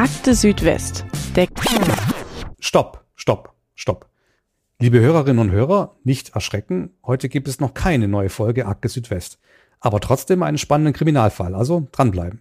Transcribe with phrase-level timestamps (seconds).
[0.00, 1.04] Akte Südwest.
[1.36, 1.46] Der
[2.58, 4.08] Stopp, stopp, stopp.
[4.78, 6.94] Liebe Hörerinnen und Hörer, nicht erschrecken.
[7.04, 9.38] Heute gibt es noch keine neue Folge Akte Südwest.
[9.78, 12.40] Aber trotzdem einen spannenden Kriminalfall, also dranbleiben.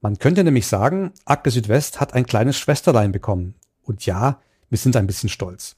[0.00, 3.56] Man könnte nämlich sagen, Akte Südwest hat ein kleines Schwesterlein bekommen.
[3.82, 4.40] Und ja,
[4.70, 5.76] wir sind ein bisschen stolz.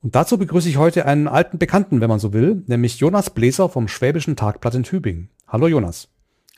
[0.00, 3.68] Und dazu begrüße ich heute einen alten Bekannten, wenn man so will, nämlich Jonas Bläser
[3.68, 5.28] vom Schwäbischen Tagblatt in Tübingen.
[5.46, 6.08] Hallo Jonas.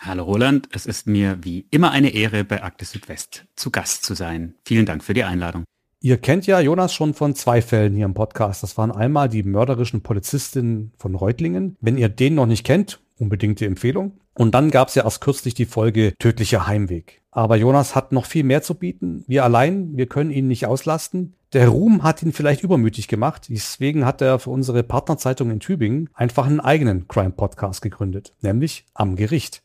[0.03, 4.15] Hallo Roland, es ist mir wie immer eine Ehre, bei Akte Südwest zu Gast zu
[4.15, 4.55] sein.
[4.65, 5.65] Vielen Dank für die Einladung.
[6.01, 8.63] Ihr kennt ja Jonas schon von zwei Fällen hier im Podcast.
[8.63, 11.77] Das waren einmal die mörderischen Polizistinnen von Reutlingen.
[11.83, 14.13] Wenn ihr den noch nicht kennt, unbedingte Empfehlung.
[14.33, 17.21] Und dann gab es ja erst kürzlich die Folge Tödlicher Heimweg.
[17.31, 19.23] Aber Jonas hat noch viel mehr zu bieten.
[19.27, 21.35] Wir allein, wir können ihn nicht auslasten.
[21.53, 23.49] Der Ruhm hat ihn vielleicht übermütig gemacht.
[23.51, 29.15] Deswegen hat er für unsere Partnerzeitung in Tübingen einfach einen eigenen Crime-Podcast gegründet, nämlich Am
[29.15, 29.63] Gericht.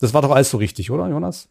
[0.00, 1.48] Das war doch alles so richtig, oder, Jonas?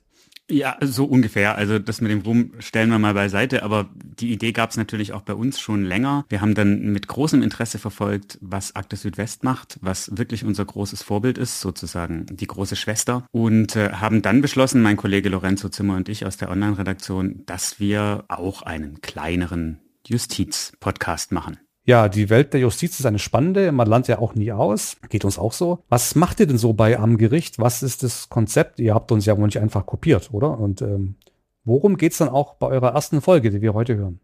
[0.49, 1.55] Ja, so ungefähr.
[1.55, 5.13] Also das mit dem Ruhm stellen wir mal beiseite, aber die Idee gab es natürlich
[5.13, 6.25] auch bei uns schon länger.
[6.27, 11.01] Wir haben dann mit großem Interesse verfolgt, was Akte Südwest macht, was wirklich unser großes
[11.01, 13.25] Vorbild ist, sozusagen die große Schwester.
[13.31, 17.79] Und äh, haben dann beschlossen, mein Kollege Lorenzo Zimmer und ich aus der Online-Redaktion, dass
[17.79, 21.57] wir auch einen kleineren Justiz-Podcast machen.
[21.85, 25.25] Ja, die Welt der Justiz ist eine spannende, man lernt ja auch nie aus, geht
[25.25, 25.83] uns auch so.
[25.89, 27.59] Was macht ihr denn so bei am Gericht?
[27.59, 28.79] Was ist das Konzept?
[28.79, 30.57] Ihr habt uns ja wohl nicht einfach kopiert, oder?
[30.57, 31.15] Und ähm,
[31.65, 34.21] worum geht's dann auch bei eurer ersten Folge, die wir heute hören?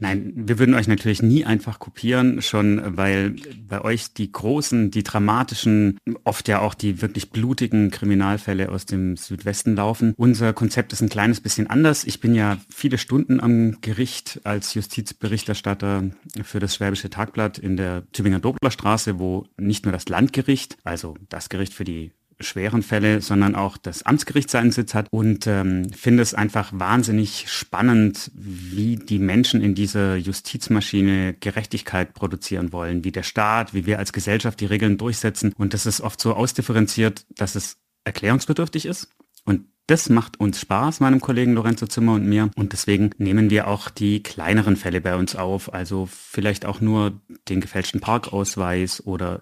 [0.00, 3.34] Nein, wir würden euch natürlich nie einfach kopieren, schon weil
[3.68, 9.16] bei euch die großen, die dramatischen, oft ja auch die wirklich blutigen Kriminalfälle aus dem
[9.16, 10.14] Südwesten laufen.
[10.16, 12.04] Unser Konzept ist ein kleines bisschen anders.
[12.04, 16.10] Ich bin ja viele Stunden am Gericht als Justizberichterstatter
[16.44, 21.48] für das Schwäbische Tagblatt in der Tübinger Doblerstraße, wo nicht nur das Landgericht, also das
[21.48, 26.22] Gericht für die schweren Fälle, sondern auch das Amtsgericht seinen Sitz hat und ähm, finde
[26.22, 33.22] es einfach wahnsinnig spannend, wie die Menschen in dieser Justizmaschine Gerechtigkeit produzieren wollen, wie der
[33.24, 37.54] Staat, wie wir als Gesellschaft die Regeln durchsetzen und das ist oft so ausdifferenziert, dass
[37.54, 39.08] es erklärungsbedürftig ist
[39.44, 42.50] und das macht uns Spaß, meinem Kollegen Lorenzo Zimmer und mir.
[42.56, 45.72] Und deswegen nehmen wir auch die kleineren Fälle bei uns auf.
[45.72, 47.18] Also vielleicht auch nur
[47.48, 49.40] den gefälschten Parkausweis oder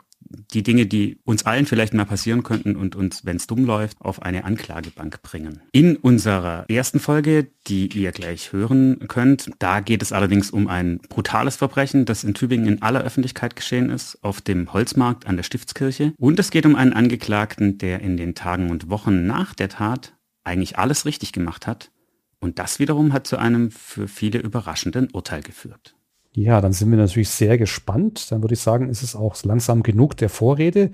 [0.53, 4.00] die Dinge, die uns allen vielleicht mal passieren könnten und uns, wenn es dumm läuft,
[4.00, 5.62] auf eine Anklagebank bringen.
[5.72, 10.98] In unserer ersten Folge, die ihr gleich hören könnt, da geht es allerdings um ein
[11.09, 15.44] brutales Verbrechen, das in Tübingen in aller Öffentlichkeit geschehen ist, auf dem Holzmarkt an der
[15.44, 16.12] Stiftskirche.
[16.19, 20.14] Und es geht um einen Angeklagten, der in den Tagen und Wochen nach der Tat
[20.44, 21.91] eigentlich alles richtig gemacht hat.
[22.38, 25.95] Und das wiederum hat zu einem für viele überraschenden Urteil geführt.
[26.36, 28.30] Ja, dann sind wir natürlich sehr gespannt.
[28.30, 30.91] Dann würde ich sagen, ist es auch langsam genug der Vorrede.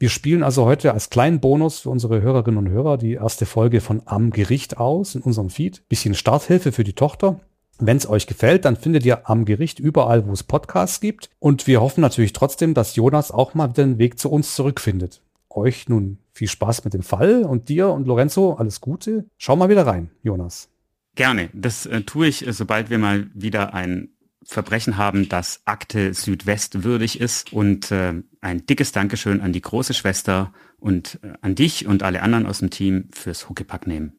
[0.00, 3.80] Wir spielen also heute als kleinen Bonus für unsere Hörerinnen und Hörer die erste Folge
[3.80, 5.88] von Am Gericht aus in unserem Feed.
[5.88, 7.38] Bisschen Starthilfe für die Tochter.
[7.78, 11.30] Wenn es euch gefällt, dann findet ihr am Gericht überall, wo es Podcasts gibt.
[11.38, 15.22] Und wir hoffen natürlich trotzdem, dass Jonas auch mal den Weg zu uns zurückfindet.
[15.50, 19.26] Euch nun viel Spaß mit dem Fall und dir und Lorenzo alles Gute.
[19.38, 20.68] Schau mal wieder rein, Jonas.
[21.14, 21.48] Gerne.
[21.52, 24.08] Das äh, tue ich, äh, sobald wir mal wieder ein
[24.50, 27.52] Verbrechen haben, das Akte Südwest würdig ist.
[27.52, 32.20] Und äh, ein dickes Dankeschön an die große Schwester und äh, an dich und alle
[32.22, 34.14] anderen aus dem Team fürs Huckepack nehmen.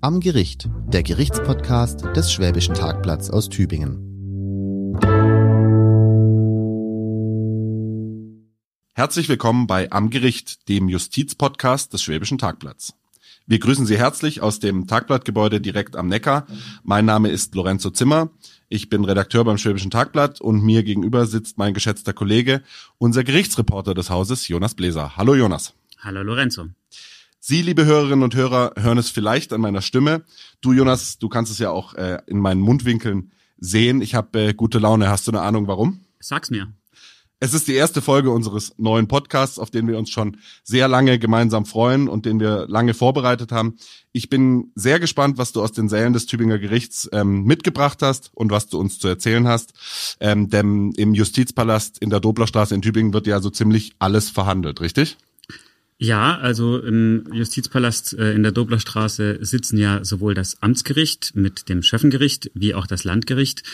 [0.00, 4.06] Am Gericht, der Gerichtspodcast des Schwäbischen Tagblatts aus Tübingen.
[8.94, 12.94] Herzlich willkommen bei Am Gericht, dem Justizpodcast des Schwäbischen Tagblatts.
[13.50, 16.46] Wir grüßen Sie herzlich aus dem Tagblattgebäude direkt am Neckar.
[16.82, 18.28] Mein Name ist Lorenzo Zimmer.
[18.68, 22.62] Ich bin Redakteur beim Schwäbischen Tagblatt und mir gegenüber sitzt mein geschätzter Kollege,
[22.98, 25.16] unser Gerichtsreporter des Hauses, Jonas Bläser.
[25.16, 25.72] Hallo Jonas.
[25.98, 26.66] Hallo Lorenzo.
[27.40, 30.24] Sie, liebe Hörerinnen und Hörer, hören es vielleicht an meiner Stimme.
[30.60, 34.02] Du, Jonas, du kannst es ja auch äh, in meinen Mundwinkeln sehen.
[34.02, 35.08] Ich habe äh, gute Laune.
[35.08, 36.00] Hast du eine Ahnung, warum?
[36.20, 36.70] Sag's mir.
[37.40, 41.20] Es ist die erste Folge unseres neuen Podcasts, auf den wir uns schon sehr lange
[41.20, 43.76] gemeinsam freuen und den wir lange vorbereitet haben.
[44.10, 48.32] Ich bin sehr gespannt, was du aus den Sälen des Tübinger Gerichts ähm, mitgebracht hast
[48.34, 49.72] und was du uns zu erzählen hast.
[50.18, 54.80] Ähm, denn im Justizpalast in der Doblerstraße in Tübingen wird ja so ziemlich alles verhandelt,
[54.80, 55.16] richtig?
[56.00, 61.82] Ja, also im Justizpalast äh, in der Doblerstraße sitzen ja sowohl das Amtsgericht mit dem
[61.82, 63.64] Schöffengericht wie auch das Landgericht.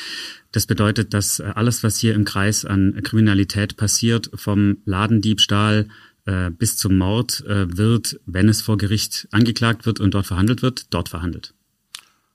[0.51, 5.89] Das bedeutet, dass äh, alles, was hier im Kreis an Kriminalität passiert, vom Ladendiebstahl
[6.25, 10.87] äh, bis zum Mord, wird, wenn es vor Gericht angeklagt wird und dort verhandelt wird,
[10.95, 11.53] dort verhandelt.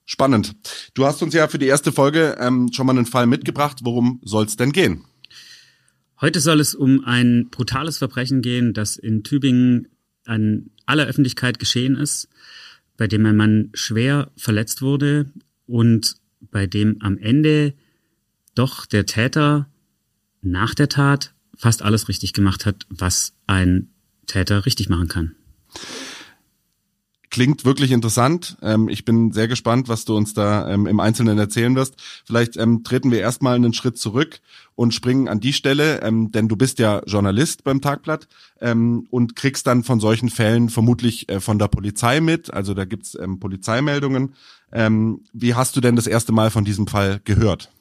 [0.06, 0.56] Spannend.
[0.94, 3.80] Du hast uns ja für die erste Folge ähm, schon mal einen Fall mitgebracht.
[3.82, 5.06] Worum soll es denn gehen?
[6.22, 9.88] Heute soll es um ein brutales Verbrechen gehen, das in Tübingen
[10.26, 12.28] an aller Öffentlichkeit geschehen ist,
[12.98, 15.32] bei dem ein Mann schwer verletzt wurde
[15.66, 16.18] und
[16.52, 17.74] bei dem am Ende
[18.54, 19.70] doch der Täter
[20.42, 23.90] nach der Tat fast alles richtig gemacht hat, was ein
[24.28, 25.36] Täter richtig machen kann.
[27.32, 28.58] Klingt wirklich interessant.
[28.62, 31.94] Ähm, ich bin sehr gespannt, was du uns da ähm, im Einzelnen erzählen wirst.
[32.26, 34.40] Vielleicht ähm, treten wir erstmal einen Schritt zurück
[34.80, 38.30] und springen an die Stelle, ähm, denn du bist ja Journalist beim Tagblatt
[38.62, 42.54] ähm, und kriegst dann von solchen Fällen vermutlich äh, von der Polizei mit.
[42.54, 44.36] Also da gibt's ähm, Polizeimeldungen.
[45.34, 47.72] wie hast du denn das erste Mal von diesem Fall gehört?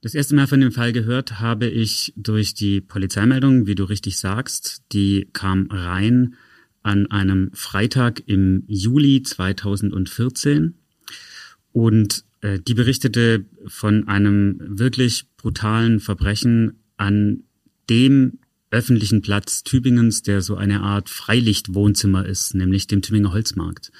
[0.00, 4.18] Das erste Mal von dem Fall gehört habe ich durch die Polizeimeldung, wie du richtig
[4.18, 4.82] sagst.
[4.92, 6.34] Die kam rein
[6.82, 10.74] an einem Freitag im Juli 2014
[11.72, 12.24] und
[12.58, 17.44] die berichtete von einem wirklich brutalen Verbrechen an
[17.88, 18.38] dem
[18.70, 23.92] öffentlichen Platz Tübingens, der so eine Art Freilichtwohnzimmer ist, nämlich dem Tübinger Holzmarkt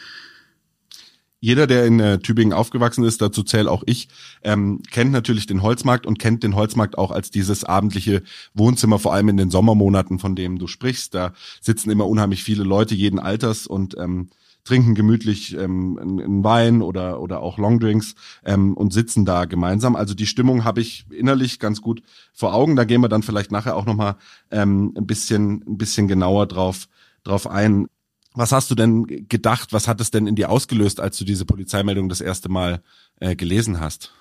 [1.44, 4.08] jeder, der in äh, Tübingen aufgewachsen ist, dazu zähle auch ich,
[4.44, 8.22] ähm, kennt natürlich den Holzmarkt und kennt den Holzmarkt auch als dieses abendliche
[8.54, 11.12] Wohnzimmer, vor allem in den Sommermonaten, von dem du sprichst.
[11.14, 14.30] Da sitzen immer unheimlich viele Leute jeden Alters und ähm,
[14.64, 18.14] trinken gemütlich ähm, einen Wein oder oder auch Longdrinks
[18.44, 19.94] ähm, und sitzen da gemeinsam.
[19.94, 22.02] Also die Stimmung habe ich innerlich ganz gut
[22.32, 22.74] vor Augen.
[22.74, 24.16] Da gehen wir dann vielleicht nachher auch noch mal
[24.50, 26.88] ähm, ein bisschen ein bisschen genauer drauf
[27.22, 27.86] drauf ein.
[28.34, 29.72] Was hast du denn gedacht?
[29.72, 32.82] Was hat es denn in dir ausgelöst, als du diese Polizeimeldung das erste Mal
[33.20, 34.12] äh, gelesen hast?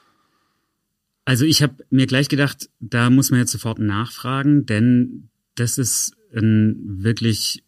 [1.25, 6.15] Also ich habe mir gleich gedacht, da muss man jetzt sofort nachfragen, denn das ist
[6.35, 7.62] ein wirklich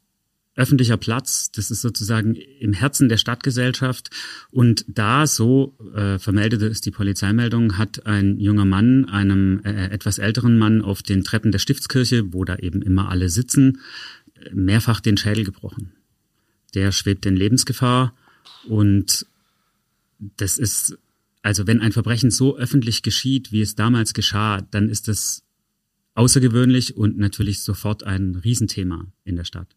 [0.56, 1.52] öffentlicher Platz.
[1.52, 4.10] Das ist sozusagen im Herzen der Stadtgesellschaft.
[4.52, 10.18] Und da, so äh, vermeldete es die Polizeimeldung, hat ein junger Mann einem äh, etwas
[10.18, 13.80] älteren Mann auf den Treppen der Stiftskirche, wo da eben immer alle sitzen,
[14.54, 15.92] mehrfach den Schädel gebrochen
[16.76, 18.14] der schwebt in Lebensgefahr.
[18.68, 19.26] Und
[20.20, 20.98] das ist,
[21.42, 25.44] also wenn ein Verbrechen so öffentlich geschieht, wie es damals geschah, dann ist das
[26.14, 29.76] außergewöhnlich und natürlich sofort ein Riesenthema in der Stadt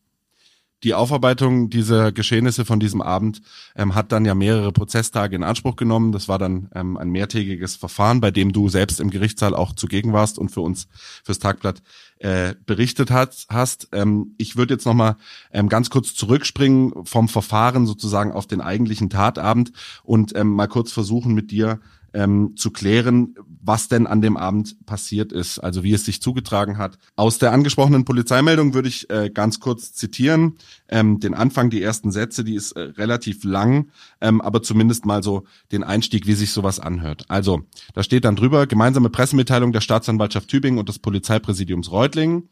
[0.85, 3.43] die Aufarbeitung dieser Geschehnisse von diesem Abend
[3.75, 6.13] ähm, hat dann ja mehrere Prozesstage in Anspruch genommen.
[6.13, 10.13] Das war dann ähm, ein mehrtägiges Verfahren, bei dem du selbst im Gerichtssaal auch zugegen
[10.13, 10.87] warst und für uns
[11.25, 11.83] fürs Tagblatt
[12.19, 13.89] äh, berichtet hat, hast.
[13.93, 15.17] Ähm, ich würde jetzt nochmal
[15.53, 19.73] ähm, ganz kurz zurückspringen vom Verfahren sozusagen auf den eigentlichen Tatabend
[20.05, 21.81] und ähm, mal kurz versuchen mit dir
[22.19, 26.77] ähm, zu klären, was denn an dem Abend passiert ist, also wie es sich zugetragen
[26.77, 26.99] hat.
[27.15, 30.57] Aus der angesprochenen Polizeimeldung würde ich äh, ganz kurz zitieren.
[30.89, 35.23] Ähm, den Anfang, die ersten Sätze, die ist äh, relativ lang, ähm, aber zumindest mal
[35.23, 37.25] so den Einstieg, wie sich sowas anhört.
[37.29, 37.63] Also,
[37.95, 42.49] da steht dann drüber, gemeinsame Pressemitteilung der Staatsanwaltschaft Tübingen und des Polizeipräsidiums Reutlingen.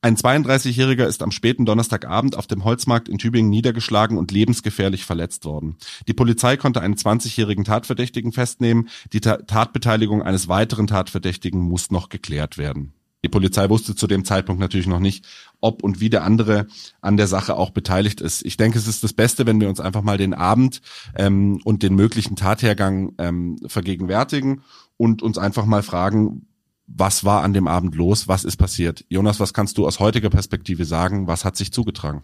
[0.00, 5.44] Ein 32-Jähriger ist am späten Donnerstagabend auf dem Holzmarkt in Tübingen niedergeschlagen und lebensgefährlich verletzt
[5.44, 5.76] worden.
[6.06, 8.88] Die Polizei konnte einen 20-jährigen Tatverdächtigen festnehmen.
[9.12, 12.92] Die Ta Tatbeteiligung eines weiteren Tatverdächtigen muss noch geklärt werden.
[13.24, 15.26] Die Polizei wusste zu dem Zeitpunkt natürlich noch nicht,
[15.60, 16.68] ob und wie der andere
[17.00, 18.46] an der Sache auch beteiligt ist.
[18.46, 20.80] Ich denke, es ist das Beste, wenn wir uns einfach mal den Abend
[21.16, 24.62] ähm, und den möglichen Tathergang ähm, vergegenwärtigen
[24.96, 26.46] und uns einfach mal fragen,
[26.88, 28.28] was war an dem Abend los?
[28.28, 29.04] Was ist passiert?
[29.08, 31.26] Jonas, was kannst du aus heutiger Perspektive sagen?
[31.26, 32.22] Was hat sich zugetragen?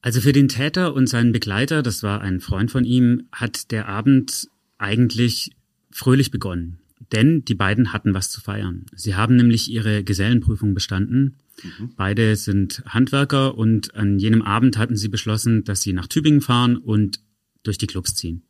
[0.00, 3.88] Also für den Täter und seinen Begleiter, das war ein Freund von ihm, hat der
[3.88, 5.50] Abend eigentlich
[5.90, 6.78] fröhlich begonnen.
[7.12, 8.86] Denn die beiden hatten was zu feiern.
[8.94, 11.36] Sie haben nämlich ihre Gesellenprüfung bestanden.
[11.62, 11.90] Mhm.
[11.96, 16.76] Beide sind Handwerker und an jenem Abend hatten sie beschlossen, dass sie nach Tübingen fahren
[16.76, 17.20] und
[17.62, 18.45] durch die Clubs ziehen.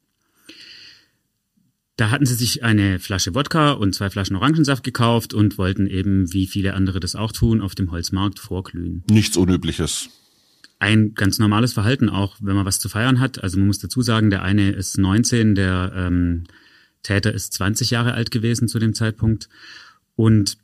[1.96, 6.32] Da hatten sie sich eine Flasche Wodka und zwei Flaschen Orangensaft gekauft und wollten eben,
[6.32, 9.02] wie viele andere das auch tun, auf dem Holzmarkt vorglühen.
[9.08, 10.10] Nichts Unübliches.
[10.78, 13.42] Ein ganz normales Verhalten auch, wenn man was zu feiern hat.
[13.42, 16.44] Also man muss dazu sagen, der eine ist 19, der ähm,
[17.02, 19.48] Täter ist 20 Jahre alt gewesen zu dem Zeitpunkt.
[20.16, 20.58] Und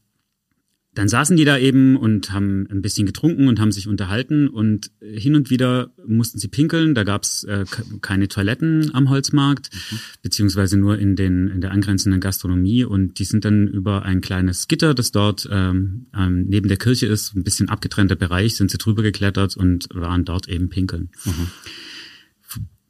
[0.95, 4.91] dann saßen die da eben und haben ein bisschen getrunken und haben sich unterhalten und
[5.01, 6.95] hin und wieder mussten sie pinkeln.
[6.95, 7.65] Da gab's äh,
[8.03, 9.99] keine Toiletten am Holzmarkt, mhm.
[10.23, 12.85] beziehungsweise nur in, den, in der angrenzenden Gastronomie.
[12.85, 17.07] Und die sind dann über ein kleines Gitter, das dort ähm, ähm, neben der Kirche
[17.07, 21.09] ist, ein bisschen abgetrennter Bereich, sind sie drüber geklettert und waren dort eben pinkeln.
[21.25, 21.49] Mhm.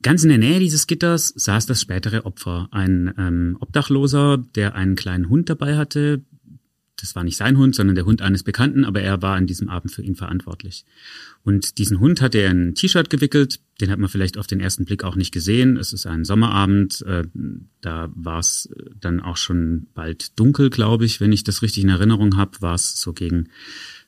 [0.02, 4.96] Ganz in der Nähe dieses Gitters saß das spätere Opfer, ein ähm, Obdachloser, der einen
[4.96, 6.24] kleinen Hund dabei hatte,
[6.96, 9.68] das war nicht sein Hund, sondern der Hund eines Bekannten, aber er war an diesem
[9.68, 10.84] Abend für ihn verantwortlich.
[11.42, 14.60] Und diesen Hund hat er in ein T-Shirt gewickelt, den hat man vielleicht auf den
[14.60, 15.76] ersten Blick auch nicht gesehen.
[15.76, 17.24] Es ist ein Sommerabend, äh,
[17.80, 18.68] da war es
[19.00, 22.74] dann auch schon bald dunkel, glaube ich, wenn ich das richtig in Erinnerung habe, war
[22.74, 23.48] es so gegen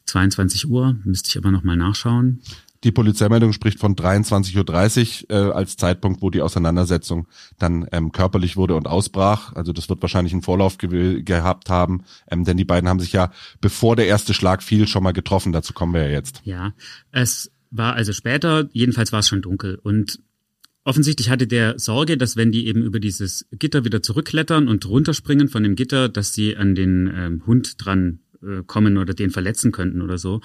[0.06, 2.42] 22 Uhr, müsste ich aber nochmal nachschauen.
[2.84, 7.26] Die Polizeimeldung spricht von 23.30 Uhr äh, als Zeitpunkt, wo die Auseinandersetzung
[7.58, 9.54] dann ähm, körperlich wurde und ausbrach.
[9.54, 13.12] Also das wird wahrscheinlich einen Vorlauf ge gehabt haben, ähm, denn die beiden haben sich
[13.12, 15.52] ja, bevor der erste Schlag fiel, schon mal getroffen.
[15.52, 16.42] Dazu kommen wir ja jetzt.
[16.44, 16.74] Ja,
[17.10, 20.20] es war also später, jedenfalls war es schon dunkel und
[20.86, 25.48] Offensichtlich hatte der Sorge, dass wenn die eben über dieses Gitter wieder zurückklettern und runterspringen
[25.48, 29.72] von dem Gitter, dass sie an den ähm, Hund dran äh, kommen oder den verletzen
[29.72, 30.40] könnten oder so.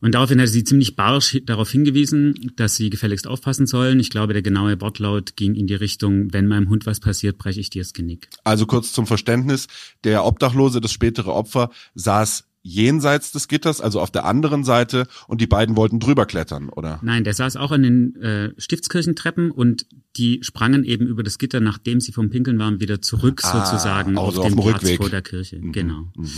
[0.00, 4.00] Und daraufhin hat sie ziemlich barsch darauf hingewiesen, dass sie gefälligst aufpassen sollen.
[4.00, 7.60] Ich glaube, der genaue Wortlaut ging in die Richtung, wenn meinem Hund was passiert, breche
[7.60, 8.28] ich dir das Genick.
[8.44, 9.66] Also kurz zum Verständnis,
[10.04, 15.40] der Obdachlose, das spätere Opfer, saß jenseits des Gitters, also auf der anderen Seite, und
[15.40, 16.98] die beiden wollten drüber klettern, oder?
[17.02, 19.86] Nein, der saß auch an den äh, Stiftskirchentreppen und
[20.16, 24.16] die sprangen eben über das Gitter, nachdem sie vom Pinkeln waren, wieder zurück ah, sozusagen
[24.16, 24.96] also auf, auf dem Platz Rückweg.
[24.96, 25.58] vor der Kirche.
[25.58, 25.72] Mhm.
[25.72, 26.08] Genau.
[26.16, 26.30] Mhm.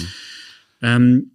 [0.82, 1.32] Ähm,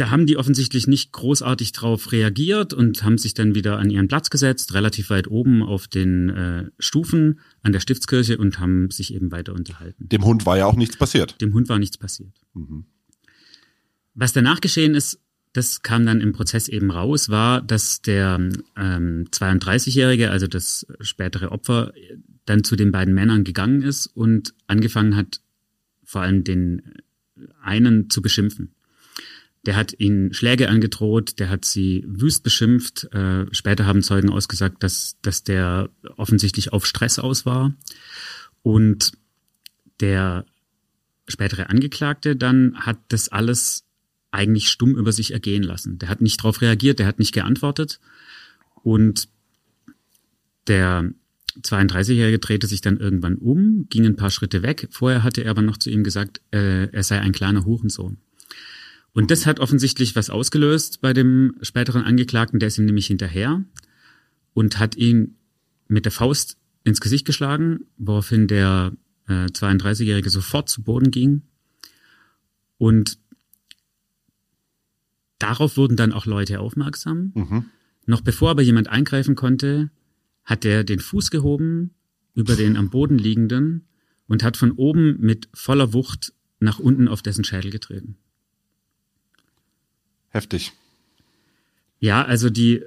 [0.00, 4.08] da haben die offensichtlich nicht großartig drauf reagiert und haben sich dann wieder an ihren
[4.08, 9.12] Platz gesetzt, relativ weit oben auf den äh, Stufen an der Stiftskirche und haben sich
[9.12, 10.08] eben weiter unterhalten.
[10.08, 11.38] Dem Hund war ja auch nichts passiert.
[11.42, 12.32] Dem Hund war nichts passiert.
[12.54, 12.86] Mhm.
[14.14, 15.20] Was danach geschehen ist,
[15.52, 18.36] das kam dann im Prozess eben raus, war, dass der
[18.76, 21.92] ähm, 32-Jährige, also das spätere Opfer,
[22.46, 25.40] dann zu den beiden Männern gegangen ist und angefangen hat,
[26.04, 26.82] vor allem den
[27.62, 28.74] einen zu beschimpfen.
[29.66, 33.12] Der hat ihnen Schläge angedroht, der hat sie wüst beschimpft.
[33.12, 37.74] Äh, später haben Zeugen ausgesagt, dass, dass der offensichtlich auf Stress aus war.
[38.62, 39.12] Und
[40.00, 40.46] der
[41.28, 43.84] spätere Angeklagte dann hat das alles
[44.30, 45.98] eigentlich stumm über sich ergehen lassen.
[45.98, 48.00] Der hat nicht darauf reagiert, der hat nicht geantwortet.
[48.82, 49.28] Und
[50.66, 51.10] der
[51.62, 54.88] 32-Jährige drehte sich dann irgendwann um, ging ein paar Schritte weg.
[54.90, 58.18] Vorher hatte er aber noch zu ihm gesagt, äh, er sei ein kleiner Hurensohn.
[59.12, 63.64] Und das hat offensichtlich was ausgelöst bei dem späteren Angeklagten, der ist ihm nämlich hinterher
[64.54, 65.36] und hat ihn
[65.88, 68.92] mit der Faust ins Gesicht geschlagen, woraufhin der
[69.26, 71.42] äh, 32-Jährige sofort zu Boden ging.
[72.78, 73.18] Und
[75.38, 77.32] darauf wurden dann auch Leute aufmerksam.
[77.34, 77.64] Mhm.
[78.06, 79.90] Noch bevor aber jemand eingreifen konnte,
[80.50, 81.94] hat er den Fuß gehoben
[82.34, 83.86] über den am Boden liegenden
[84.26, 88.16] und hat von oben mit voller Wucht nach unten auf dessen Schädel getreten.
[90.28, 90.72] Heftig.
[92.00, 92.82] Ja, also die,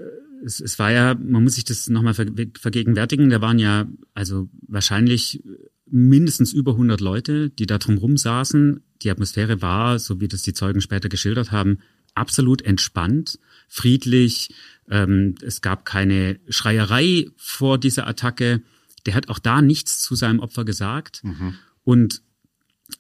[0.46, 5.42] es, es war ja, man muss sich das nochmal vergegenwärtigen, da waren ja also wahrscheinlich
[5.86, 8.82] mindestens über 100 Leute, die da drumrum saßen.
[9.04, 11.80] Die Atmosphäre war, so wie das die Zeugen später geschildert haben,
[12.14, 13.40] absolut entspannt,
[13.74, 14.54] friedlich.
[14.88, 18.62] Ähm, es gab keine Schreierei vor dieser Attacke.
[19.08, 21.24] Der hat auch da nichts zu seinem Opfer gesagt.
[21.24, 21.56] Mhm.
[21.84, 22.22] Und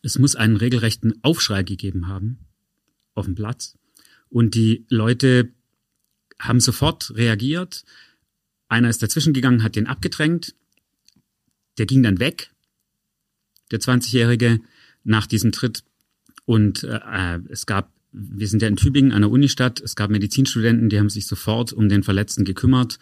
[0.01, 2.39] es muss einen regelrechten Aufschrei gegeben haben
[3.13, 3.77] auf dem Platz.
[4.29, 5.53] Und die Leute
[6.39, 7.85] haben sofort reagiert.
[8.67, 10.55] Einer ist dazwischen gegangen, hat den abgedrängt.
[11.77, 12.51] Der ging dann weg,
[13.69, 14.59] der 20-Jährige,
[15.03, 15.83] nach diesem Tritt.
[16.45, 19.82] Und äh, es gab wir sind ja in Tübingen der Unistadt.
[19.82, 23.00] Es gab Medizinstudenten, die haben sich sofort um den Verletzten gekümmert.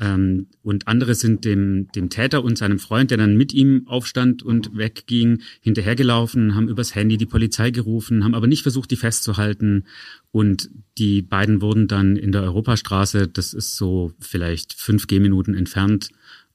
[0.00, 4.42] Ähm, und andere sind dem, dem Täter und seinem Freund, der dann mit ihm aufstand
[4.42, 9.84] und wegging, hinterhergelaufen, haben übers Handy die Polizei gerufen, haben aber nicht versucht, die festzuhalten.
[10.32, 16.08] Und die beiden wurden dann in der Europastraße, das ist so vielleicht fünf Gehminuten entfernt,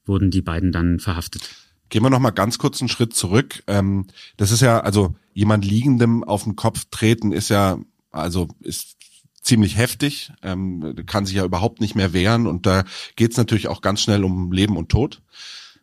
[0.06, 1.65] wurden die beiden dann verhaftet.
[1.96, 3.64] Gehen wir noch mal ganz kurz einen Schritt zurück.
[3.68, 7.80] Ähm, das ist ja, also jemand liegendem auf den Kopf treten ist ja,
[8.12, 8.98] also ist
[9.42, 12.84] ziemlich heftig, ähm, kann sich ja überhaupt nicht mehr wehren und da
[13.16, 15.22] geht's natürlich auch ganz schnell um Leben und Tod.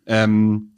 [0.04, 0.75] Ähm,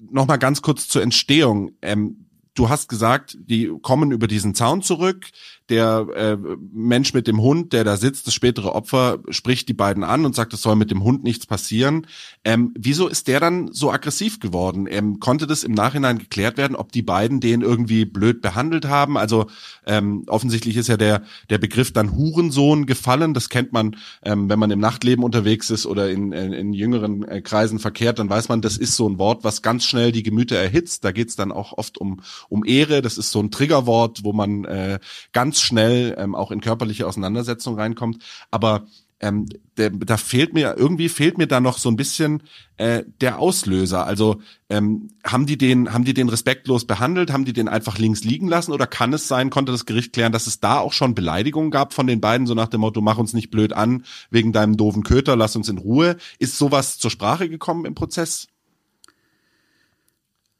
[0.00, 1.70] noch mal ganz kurz zur Entstehung.
[1.80, 5.26] Ähm, du hast gesagt, die kommen über diesen Zaun zurück,
[5.70, 6.36] der äh,
[6.72, 10.34] Mensch mit dem Hund, der da sitzt, das spätere Opfer, spricht die beiden an und
[10.34, 12.06] sagt, es soll mit dem Hund nichts passieren.
[12.44, 14.86] Ähm, wieso ist der dann so aggressiv geworden?
[14.88, 19.16] Ähm, konnte das im Nachhinein geklärt werden, ob die beiden den irgendwie blöd behandelt haben?
[19.16, 19.46] Also
[19.86, 23.34] ähm, offensichtlich ist ja der, der Begriff dann Hurensohn gefallen.
[23.34, 27.26] Das kennt man, ähm, wenn man im Nachtleben unterwegs ist oder in, in, in jüngeren
[27.26, 30.22] äh, Kreisen verkehrt, dann weiß man, das ist so ein Wort, was ganz schnell die
[30.22, 31.04] Gemüter erhitzt.
[31.04, 33.02] Da geht's dann auch oft um, um Ehre.
[33.02, 34.98] Das ist so ein Triggerwort, wo man äh,
[35.32, 38.22] ganz schnell ähm, auch in körperliche Auseinandersetzung reinkommt.
[38.50, 38.86] Aber
[39.20, 39.46] ähm,
[39.76, 42.42] der, da fehlt mir irgendwie fehlt mir da noch so ein bisschen
[42.76, 44.06] äh, der Auslöser.
[44.06, 48.22] Also ähm, haben die den haben die den respektlos behandelt, haben die den einfach links
[48.22, 51.14] liegen lassen oder kann es sein, konnte das Gericht klären, dass es da auch schon
[51.14, 54.52] Beleidigungen gab von den beiden, so nach dem Motto mach uns nicht blöd an wegen
[54.52, 56.16] deinem doofen Köter, lass uns in Ruhe.
[56.38, 58.46] Ist sowas zur Sprache gekommen im Prozess?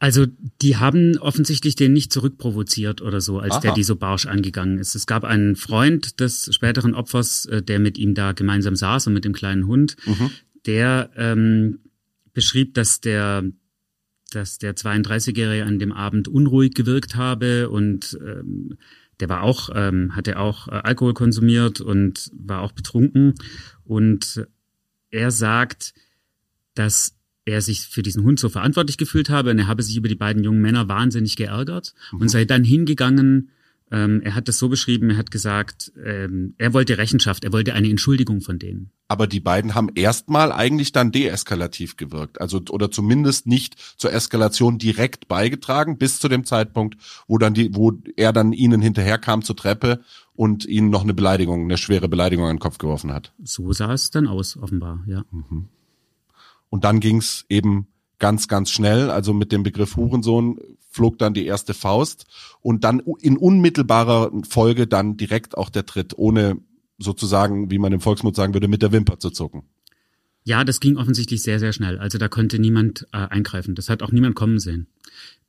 [0.01, 0.27] Also
[0.63, 3.61] die haben offensichtlich den nicht zurückprovoziert oder so, als Aha.
[3.61, 4.95] der die so barsch angegangen ist.
[4.95, 9.15] Es gab einen Freund des späteren Opfers, äh, der mit ihm da gemeinsam saß und
[9.15, 10.31] mit dem kleinen Hund, mhm.
[10.67, 11.81] der ähm,
[12.33, 13.45] beschrieb, dass der
[14.31, 18.77] dass der 32-Jährige an dem Abend unruhig gewirkt habe und ähm,
[19.21, 23.35] der war auch, ähm, hatte auch äh, Alkohol konsumiert und war auch betrunken.
[23.85, 24.47] Und
[25.11, 25.95] er sagt,
[26.75, 27.18] dass
[27.49, 30.15] er sich für diesen Hund so verantwortlich gefühlt habe und er habe sich über die
[30.15, 32.21] beiden jungen Männer wahnsinnig geärgert mhm.
[32.21, 33.51] und sei dann hingegangen.
[33.91, 37.73] Ähm, er hat das so beschrieben, er hat gesagt, ähm, er wollte Rechenschaft, er wollte
[37.73, 38.91] eine Entschuldigung von denen.
[39.09, 44.77] Aber die beiden haben erstmal eigentlich dann deeskalativ gewirkt, also oder zumindest nicht zur Eskalation
[44.77, 49.57] direkt beigetragen, bis zu dem Zeitpunkt, wo dann die, wo er dann ihnen hinterherkam zur
[49.57, 50.01] Treppe
[50.35, 53.33] und ihnen noch eine Beleidigung, eine schwere Beleidigung an den Kopf geworfen hat.
[53.43, 55.25] So sah es dann aus, offenbar, ja.
[55.31, 55.69] Mhm.
[56.71, 59.11] Und dann ging's eben ganz, ganz schnell.
[59.11, 60.59] Also mit dem Begriff Hurensohn
[60.91, 62.27] flog dann die erste Faust
[62.61, 66.59] und dann in unmittelbarer Folge dann direkt auch der Tritt, ohne
[66.99, 69.63] sozusagen, wie man im Volksmund sagen würde, mit der Wimper zu zucken.
[70.45, 71.99] Ja, das ging offensichtlich sehr, sehr schnell.
[71.99, 73.75] Also da konnte niemand äh, eingreifen.
[73.75, 74.87] Das hat auch niemand kommen sehen.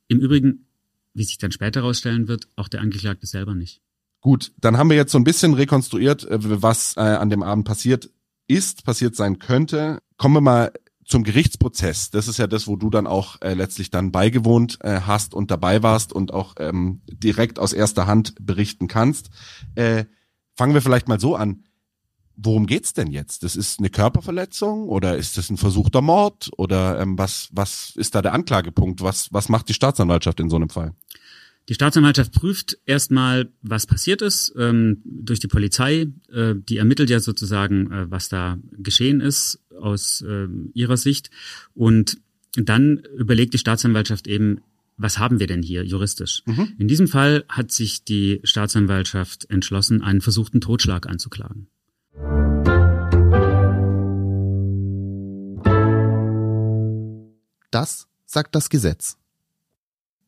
[0.08, 0.66] Im Übrigen,
[1.14, 3.80] wie sich dann später herausstellen wird, auch der Angeklagte selber nicht.
[4.20, 7.64] Gut, dann haben wir jetzt so ein bisschen rekonstruiert, äh, was äh, an dem Abend
[7.64, 8.10] passiert
[8.46, 10.00] ist, passiert sein könnte.
[10.18, 10.72] Kommen wir mal
[11.10, 12.10] zum Gerichtsprozess.
[12.10, 15.50] Das ist ja das, wo du dann auch äh, letztlich dann beigewohnt äh, hast und
[15.50, 19.30] dabei warst und auch ähm, direkt aus erster Hand berichten kannst.
[19.74, 20.04] Äh,
[20.56, 21.64] fangen wir vielleicht mal so an.
[22.36, 23.42] Worum geht's denn jetzt?
[23.42, 28.14] Das ist eine Körperverletzung oder ist das ein versuchter Mord oder ähm, was was ist
[28.14, 29.02] da der Anklagepunkt?
[29.02, 30.94] Was was macht die Staatsanwaltschaft in so einem Fall?
[31.70, 36.08] Die Staatsanwaltschaft prüft erstmal, was passiert ist ähm, durch die Polizei.
[36.32, 41.30] Äh, die ermittelt ja sozusagen, äh, was da geschehen ist aus äh, ihrer Sicht.
[41.72, 42.18] Und
[42.56, 44.62] dann überlegt die Staatsanwaltschaft eben,
[44.96, 46.42] was haben wir denn hier juristisch?
[46.44, 46.72] Mhm.
[46.76, 51.68] In diesem Fall hat sich die Staatsanwaltschaft entschlossen, einen versuchten Totschlag anzuklagen.
[57.70, 59.19] Das sagt das Gesetz.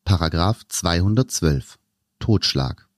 [0.04, 1.78] Paragraph 212
[2.18, 2.88] Totschlag.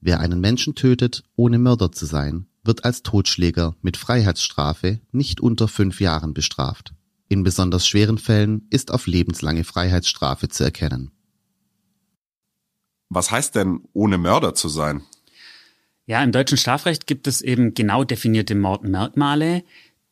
[0.00, 5.66] Wer einen Menschen tötet, ohne Mörder zu sein, wird als Totschläger mit Freiheitsstrafe nicht unter
[5.66, 6.92] fünf Jahren bestraft.
[7.28, 11.10] In besonders schweren Fällen ist auf lebenslange Freiheitsstrafe zu erkennen.
[13.08, 15.02] Was heißt denn, ohne Mörder zu sein?
[16.06, 19.64] Ja, im deutschen Strafrecht gibt es eben genau definierte Mordmerkmale,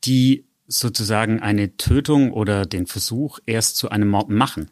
[0.05, 4.71] die sozusagen eine Tötung oder den Versuch erst zu einem Mord machen.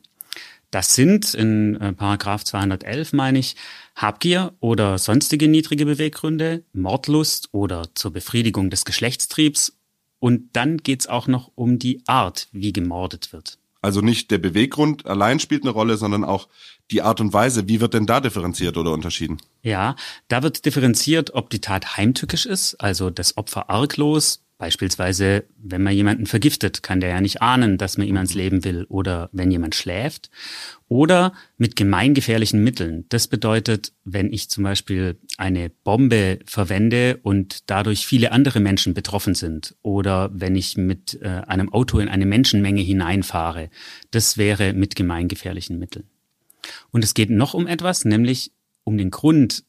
[0.71, 3.57] Das sind in äh, Paragraph 211, meine ich,
[3.97, 9.79] Habgier oder sonstige niedrige Beweggründe, Mordlust oder zur Befriedigung des Geschlechtstriebs.
[10.19, 13.59] Und dann geht's auch noch um die Art, wie gemordet wird.
[13.81, 16.49] Also nicht der Beweggrund allein spielt eine Rolle, sondern auch
[16.91, 17.69] die Art und Weise.
[17.69, 19.39] Wie wird denn da differenziert oder unterschieden?
[19.63, 19.95] Ja,
[20.27, 25.95] da wird differenziert, ob die Tat heimtückisch ist, also das Opfer arglos, Beispielsweise, wenn man
[25.95, 29.53] jemanden vergiftet, kann der ja nicht ahnen, dass man ihm ans Leben will oder wenn
[29.53, 30.31] jemand schläft.
[30.89, 33.05] Oder mit gemeingefährlichen Mitteln.
[33.09, 39.37] Das bedeutet, wenn ich zum Beispiel eine Bombe verwende und dadurch viele andere Menschen betroffen
[39.37, 39.77] sind.
[39.83, 43.71] Oder wenn ich mit äh, einem Auto in eine Menschenmenge hineinfahre.
[44.11, 46.09] Das wäre mit gemeingefährlichen Mitteln.
[46.91, 48.51] Und es geht noch um etwas, nämlich
[48.83, 49.63] um den Grund,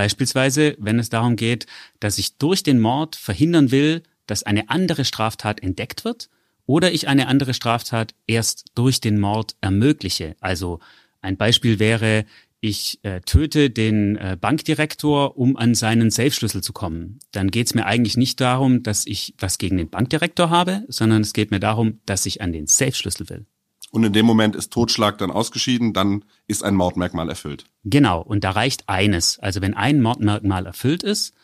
[0.00, 1.66] Beispielsweise, wenn es darum geht,
[1.98, 6.30] dass ich durch den Mord verhindern will, dass eine andere Straftat entdeckt wird
[6.64, 10.36] oder ich eine andere Straftat erst durch den Mord ermögliche.
[10.40, 10.80] Also
[11.20, 12.24] ein Beispiel wäre,
[12.62, 17.18] ich äh, töte den äh, Bankdirektor, um an seinen Safe-Schlüssel zu kommen.
[17.32, 21.20] Dann geht es mir eigentlich nicht darum, dass ich was gegen den Bankdirektor habe, sondern
[21.20, 23.44] es geht mir darum, dass ich an den Safe-Schlüssel will.
[23.90, 27.64] Und in dem Moment ist Totschlag dann ausgeschieden, dann ist ein Mordmerkmal erfüllt.
[27.84, 29.38] Genau, und da reicht eines.
[29.40, 31.34] Also wenn ein Mordmerkmal erfüllt ist,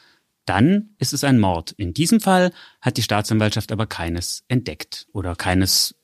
[0.45, 1.73] dann ist es ein Mord.
[1.73, 5.97] In diesem Fall hat die Staatsanwaltschaft aber keines entdeckt oder keines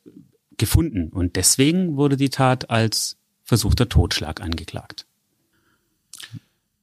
[0.57, 1.11] gefunden.
[1.11, 5.07] Und deswegen wurde die Tat als versuchter Totschlag angeklagt.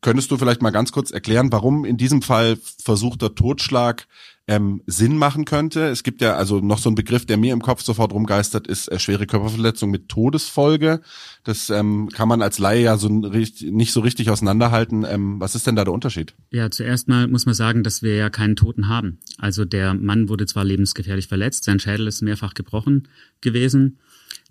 [0.01, 4.07] Könntest du vielleicht mal ganz kurz erklären, warum in diesem Fall versuchter Totschlag
[4.49, 5.87] ähm, Sinn machen könnte?
[5.89, 8.87] Es gibt ja also noch so ein Begriff, der mir im Kopf sofort rumgeistert, ist
[8.87, 11.01] äh, schwere Körperverletzung mit Todesfolge.
[11.43, 15.05] Das ähm, kann man als Laie ja so nicht so richtig auseinanderhalten.
[15.07, 16.33] Ähm, was ist denn da der Unterschied?
[16.49, 19.19] Ja, zuerst mal muss man sagen, dass wir ja keinen Toten haben.
[19.37, 23.07] Also der Mann wurde zwar lebensgefährlich verletzt, sein Schädel ist mehrfach gebrochen
[23.41, 23.99] gewesen.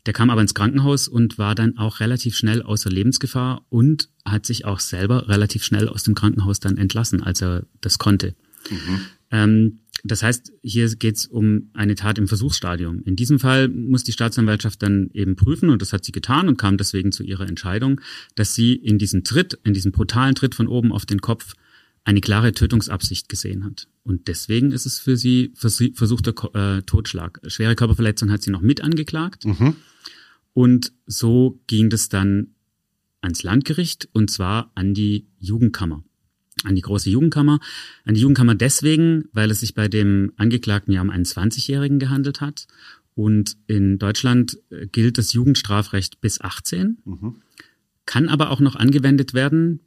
[0.06, 4.46] Der kam aber ins Krankenhaus und war dann auch relativ schnell außer Lebensgefahr und hat
[4.46, 8.36] sich auch selber relativ schnell aus dem Krankenhaus dann entlassen, als er das konnte.
[8.70, 9.00] Mhm.
[9.30, 13.02] Ähm, das heißt, hier geht es um eine Tat im Versuchsstadium.
[13.04, 16.56] In diesem Fall muss die Staatsanwaltschaft dann eben prüfen, und das hat sie getan und
[16.56, 18.00] kam deswegen zu ihrer Entscheidung,
[18.34, 21.54] dass sie in diesem Tritt, in diesem brutalen Tritt von oben auf den Kopf
[22.04, 23.88] eine klare Tötungsabsicht gesehen hat.
[24.02, 27.40] Und deswegen ist es für sie versuchter äh, Totschlag.
[27.46, 29.44] Schwere Körperverletzung hat sie noch mit angeklagt.
[29.44, 29.76] Mhm.
[30.54, 32.54] Und so ging das dann
[33.20, 36.02] ans Landgericht und zwar an die Jugendkammer,
[36.64, 37.60] an die große Jugendkammer.
[38.04, 42.40] An die Jugendkammer deswegen, weil es sich bei dem Angeklagten ja um einen 20-Jährigen gehandelt
[42.40, 42.66] hat.
[43.14, 47.36] Und in Deutschland äh, gilt das Jugendstrafrecht bis 18, mhm.
[48.06, 49.80] kann aber auch noch angewendet werden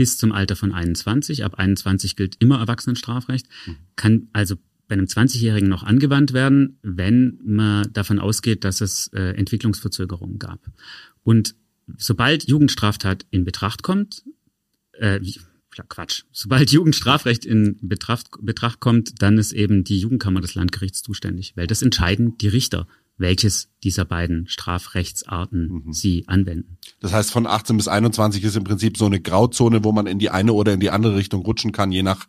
[0.00, 1.44] bis zum Alter von 21.
[1.44, 3.76] Ab 21 gilt immer Erwachsenenstrafrecht, mhm.
[3.96, 4.56] kann also
[4.88, 10.60] bei einem 20-Jährigen noch angewandt werden, wenn man davon ausgeht, dass es äh, Entwicklungsverzögerungen gab.
[11.22, 11.54] Und
[11.98, 14.24] sobald Jugendstraftat in Betracht kommt,
[14.92, 15.20] äh,
[15.88, 21.52] Quatsch, sobald Jugendstrafrecht in Betracht, Betracht kommt, dann ist eben die Jugendkammer des Landgerichts zuständig,
[21.56, 22.86] weil das entscheiden die Richter,
[23.18, 25.92] welches dieser beiden Strafrechtsarten mhm.
[25.92, 26.78] sie anwenden.
[27.00, 30.18] Das heißt, von 18 bis 21 ist im Prinzip so eine Grauzone, wo man in
[30.18, 32.26] die eine oder in die andere Richtung rutschen kann, je nach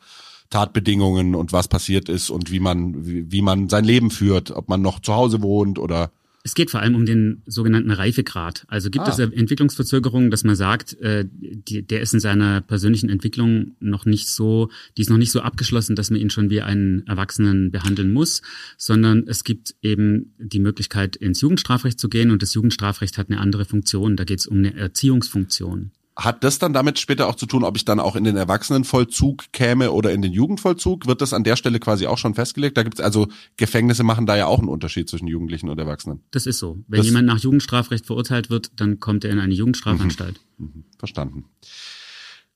[0.50, 4.68] Tatbedingungen und was passiert ist und wie man, wie, wie man sein Leben führt, ob
[4.68, 6.12] man noch zu Hause wohnt oder
[6.44, 8.66] es geht vor allem um den sogenannten Reifegrad.
[8.68, 9.12] Also gibt ah.
[9.12, 14.28] es Entwicklungsverzögerungen, dass man sagt, äh, die, der ist in seiner persönlichen Entwicklung noch nicht
[14.28, 18.12] so, die ist noch nicht so abgeschlossen, dass man ihn schon wie einen Erwachsenen behandeln
[18.12, 18.42] muss,
[18.78, 23.40] sondern es gibt eben die Möglichkeit, ins Jugendstrafrecht zu gehen und das Jugendstrafrecht hat eine
[23.40, 24.16] andere Funktion.
[24.16, 27.78] Da geht es um eine Erziehungsfunktion hat das dann damit später auch zu tun, ob
[27.78, 31.08] ich dann auch in den Erwachsenenvollzug käme oder in den Jugendvollzug?
[31.08, 32.78] Wird das an der Stelle quasi auch schon festgelegt?
[32.78, 36.22] Da gibt es also Gefängnisse machen da ja auch einen Unterschied zwischen Jugendlichen und Erwachsenen.
[36.32, 36.80] Das ist so.
[36.88, 40.42] Wenn das jemand nach Jugendstrafrecht verurteilt wird, dann kommt er in eine Jugendstrafanstalt.
[40.58, 40.66] Mhm.
[40.66, 40.84] Mhm.
[41.00, 41.46] Verstanden.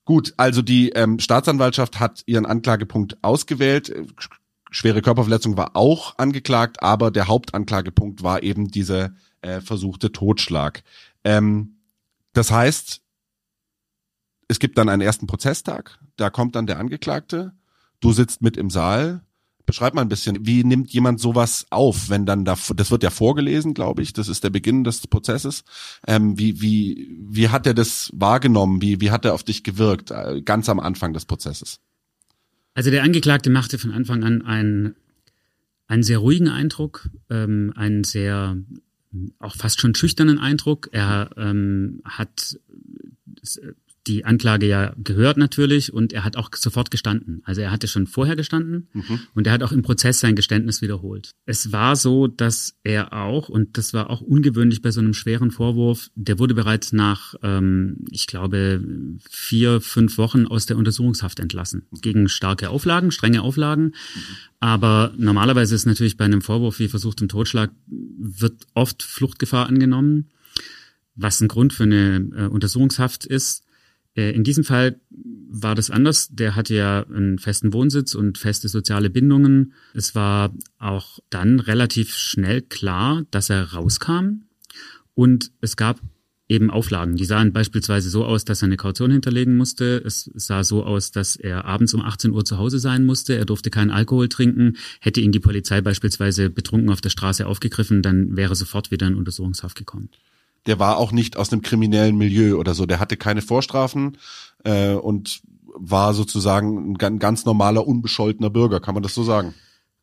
[0.04, 3.94] Gut, also die ähm, Staatsanwaltschaft hat ihren Anklagepunkt ausgewählt.
[4.70, 10.84] Schwere Körperverletzung war auch angeklagt, aber der Hauptanklagepunkt war eben dieser äh, versuchte Totschlag.
[11.24, 11.78] Ähm,
[12.34, 13.02] das heißt,
[14.48, 17.54] es gibt dann einen ersten Prozesstag, da kommt dann der Angeklagte,
[18.00, 19.22] du sitzt mit im Saal.
[19.66, 23.10] Beschreib mal ein bisschen, wie nimmt jemand sowas auf, wenn dann da, das wird ja
[23.10, 25.64] vorgelesen, glaube ich, das ist der Beginn des Prozesses.
[26.06, 28.84] Ähm, wie, wie, wie hat er das wahrgenommen?
[28.84, 31.80] Wie, wie hat er auf dich gewirkt, äh, ganz am Anfang des Prozesses?
[32.76, 34.96] Also der Angeklagte machte von Anfang an einen,
[35.88, 38.58] einen sehr ruhigen Eindruck, ähm, einen sehr
[39.40, 40.90] auch fast schon schüchternen Eindruck.
[40.92, 42.60] Er ähm, hat
[44.08, 47.42] die Anklage ja gehört natürlich und er hat auch sofort gestanden.
[47.44, 49.20] Also er hatte schon vorher gestanden mhm.
[49.34, 51.32] und er hat auch im Prozess sein Geständnis wiederholt.
[51.46, 55.52] Es war so, dass er auch, und das war auch ungewöhnlich bei so einem schweren
[55.52, 58.84] Vorwurf, der wurde bereits nach, ähm, ich glaube,
[59.30, 61.88] vier, fünf Wochen aus der Untersuchungshaft entlassen.
[62.02, 63.86] Gegen starke Auflagen, strenge Auflagen.
[63.86, 64.22] Mhm.
[64.60, 70.30] Aber normalerweise ist natürlich bei einem Vorwurf wie versuchtem Totschlag wird oft Fluchtgefahr angenommen
[71.16, 73.64] was ein Grund für eine äh, Untersuchungshaft ist.
[74.16, 76.30] Äh, in diesem Fall war das anders.
[76.32, 79.74] Der hatte ja einen festen Wohnsitz und feste soziale Bindungen.
[79.94, 84.44] Es war auch dann relativ schnell klar, dass er rauskam.
[85.14, 86.00] Und es gab
[86.48, 87.16] eben Auflagen.
[87.16, 90.02] Die sahen beispielsweise so aus, dass er eine Kaution hinterlegen musste.
[90.06, 93.36] Es sah so aus, dass er abends um 18 Uhr zu Hause sein musste.
[93.36, 94.78] Er durfte keinen Alkohol trinken.
[95.00, 99.16] Hätte ihn die Polizei beispielsweise betrunken auf der Straße aufgegriffen, dann wäre sofort wieder in
[99.16, 100.10] Untersuchungshaft gekommen
[100.66, 102.86] der war auch nicht aus einem kriminellen Milieu oder so.
[102.86, 104.18] Der hatte keine Vorstrafen
[104.64, 105.42] äh, und
[105.78, 109.54] war sozusagen ein ganz normaler, unbescholtener Bürger, kann man das so sagen?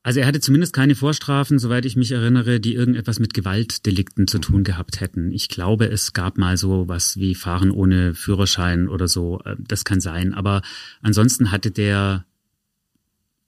[0.05, 4.41] Also er hatte zumindest keine Vorstrafen, soweit ich mich erinnere, die irgendetwas mit Gewaltdelikten zu
[4.41, 5.31] tun gehabt hätten.
[5.31, 9.41] Ich glaube, es gab mal so was wie Fahren ohne Führerschein oder so.
[9.45, 10.35] Äh, das kann sein.
[10.35, 10.63] Aber
[11.03, 12.25] ansonsten hatte der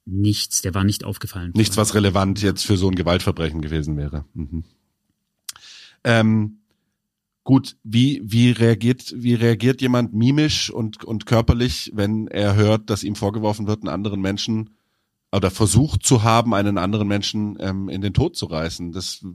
[0.05, 1.51] nichts, der war nicht aufgefallen.
[1.55, 4.23] Nichts, was relevant jetzt für so ein Gewaltverbrechen gewesen wäre.
[4.33, 4.63] Mhm.
[6.05, 6.59] Ähm,
[7.45, 13.03] Gut, wie, wie reagiert, wie reagiert jemand mimisch und, und körperlich, wenn er hört, dass
[13.03, 14.71] ihm vorgeworfen wird, einen anderen Menschen
[15.35, 18.93] oder versucht zu haben, einen anderen Menschen ähm, in den Tod zu reißen.
[18.93, 19.25] Das,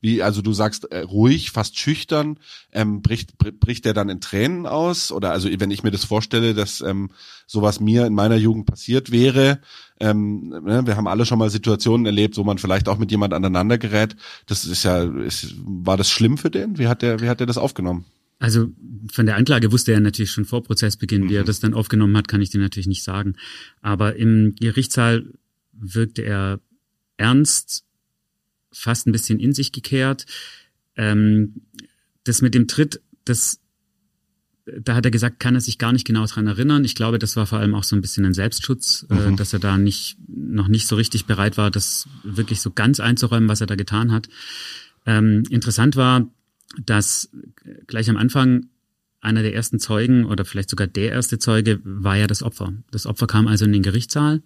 [0.00, 2.38] wie, also du sagst äh, ruhig, fast schüchtern,
[2.72, 5.10] ähm, bricht, bricht der dann in Tränen aus?
[5.10, 7.10] Oder also wenn ich mir das vorstelle, dass ähm,
[7.46, 9.58] sowas mir in meiner Jugend passiert wäre,
[9.98, 13.34] ähm, ne, wir haben alle schon mal Situationen erlebt, wo man vielleicht auch mit jemand
[13.34, 14.14] aneinander gerät.
[14.46, 16.78] Das ist ja, ist, war das schlimm für den?
[16.78, 18.04] Wie hat der, wie hat der das aufgenommen?
[18.38, 18.68] Also
[19.10, 21.24] von der Anklage wusste er natürlich schon vor Prozessbeginn.
[21.24, 21.30] Mhm.
[21.30, 21.46] Wie er mhm.
[21.46, 23.34] das dann aufgenommen hat, kann ich dir natürlich nicht sagen.
[23.82, 25.26] Aber im Gerichtssaal
[25.80, 26.60] wirkte er
[27.16, 27.84] ernst,
[28.72, 30.26] fast ein bisschen in sich gekehrt.
[30.96, 31.62] Ähm,
[32.24, 33.60] das mit dem Tritt, das,
[34.66, 36.84] da hat er gesagt, kann er sich gar nicht genau dran erinnern.
[36.84, 39.34] Ich glaube, das war vor allem auch so ein bisschen ein Selbstschutz, äh, mhm.
[39.34, 43.00] äh, dass er da nicht, noch nicht so richtig bereit war, das wirklich so ganz
[43.00, 44.28] einzuräumen, was er da getan hat.
[45.06, 46.28] Ähm, interessant war,
[46.84, 47.30] dass
[47.86, 48.66] gleich am Anfang
[49.20, 52.72] einer der ersten Zeugen oder vielleicht sogar der erste Zeuge war ja das Opfer.
[52.90, 54.42] Das Opfer kam also in den Gerichtssaal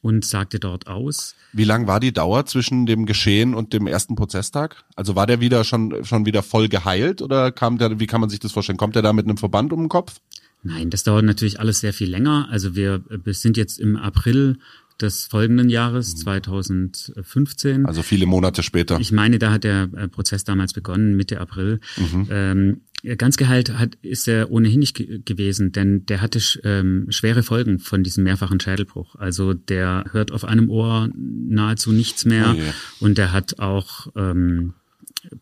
[0.00, 1.34] und sagte dort aus.
[1.52, 4.84] Wie lang war die Dauer zwischen dem Geschehen und dem ersten Prozesstag?
[4.96, 7.98] Also war der wieder schon schon wieder voll geheilt oder kam der?
[7.98, 8.78] Wie kann man sich das vorstellen?
[8.78, 10.20] Kommt er da mit einem Verband um den Kopf?
[10.62, 12.48] Nein, das dauert natürlich alles sehr viel länger.
[12.50, 14.58] Also wir, wir sind jetzt im April
[15.00, 17.80] des folgenden Jahres, 2015.
[17.80, 17.86] Mhm.
[17.86, 18.98] Also viele Monate später.
[19.00, 21.80] Ich meine, da hat der äh, Prozess damals begonnen, Mitte April.
[21.96, 22.26] Mhm.
[22.30, 22.80] Ähm,
[23.16, 28.02] ganz geheilt hat, ist er ohnehin nicht gewesen, denn der hatte ähm, schwere Folgen von
[28.02, 29.14] diesem mehrfachen Schädelbruch.
[29.14, 32.74] Also der hört auf einem Ohr nahezu nichts mehr oh yeah.
[32.98, 34.74] und der hat auch ähm,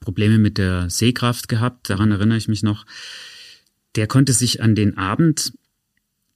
[0.01, 2.85] Probleme mit der Sehkraft gehabt, daran erinnere ich mich noch.
[3.95, 5.55] Der konnte sich an den Abend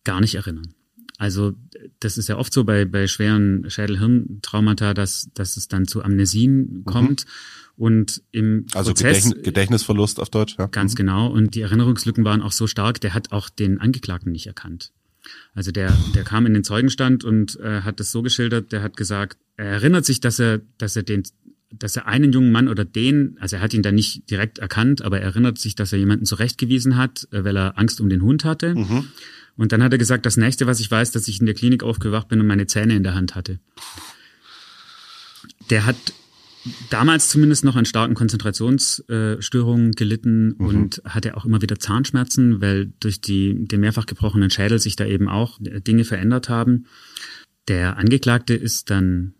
[0.04, 0.74] gar nicht erinnern.
[1.20, 1.52] Also
[1.98, 6.78] das ist ja oft so bei, bei schweren Schädel-Hirn-Traumata, dass, dass es dann zu Amnesien
[6.78, 6.84] mhm.
[6.86, 7.26] kommt.
[7.26, 7.84] Mhm.
[7.84, 10.66] Und im also Prozess, Gedächtnis, Gedächtnisverlust auf Deutsch, ja.
[10.68, 10.96] Ganz mhm.
[10.96, 11.26] genau.
[11.26, 14.92] Und die Erinnerungslücken waren auch so stark, der hat auch den Angeklagten nicht erkannt.
[15.52, 18.96] Also der, der kam in den Zeugenstand und äh, hat das so geschildert, der hat
[18.96, 21.24] gesagt, er erinnert sich, dass er, dass er den,
[21.70, 25.02] dass er einen jungen Mann oder den, also er hat ihn da nicht direkt erkannt,
[25.02, 28.22] aber er erinnert sich, dass er jemanden zurechtgewiesen hat, äh, weil er Angst um den
[28.22, 28.74] Hund hatte.
[28.74, 29.08] Mhm.
[29.56, 31.82] Und dann hat er gesagt, das nächste, was ich weiß, dass ich in der Klinik
[31.82, 33.58] aufgewacht bin und meine Zähne in der Hand hatte.
[35.70, 35.96] Der hat
[36.90, 40.66] damals zumindest noch an starken Konzentrationsstörungen gelitten mhm.
[40.66, 45.06] und hatte auch immer wieder Zahnschmerzen, weil durch die, den mehrfach gebrochenen Schädel sich da
[45.06, 46.86] eben auch Dinge verändert haben.
[47.68, 49.34] Der Angeklagte ist dann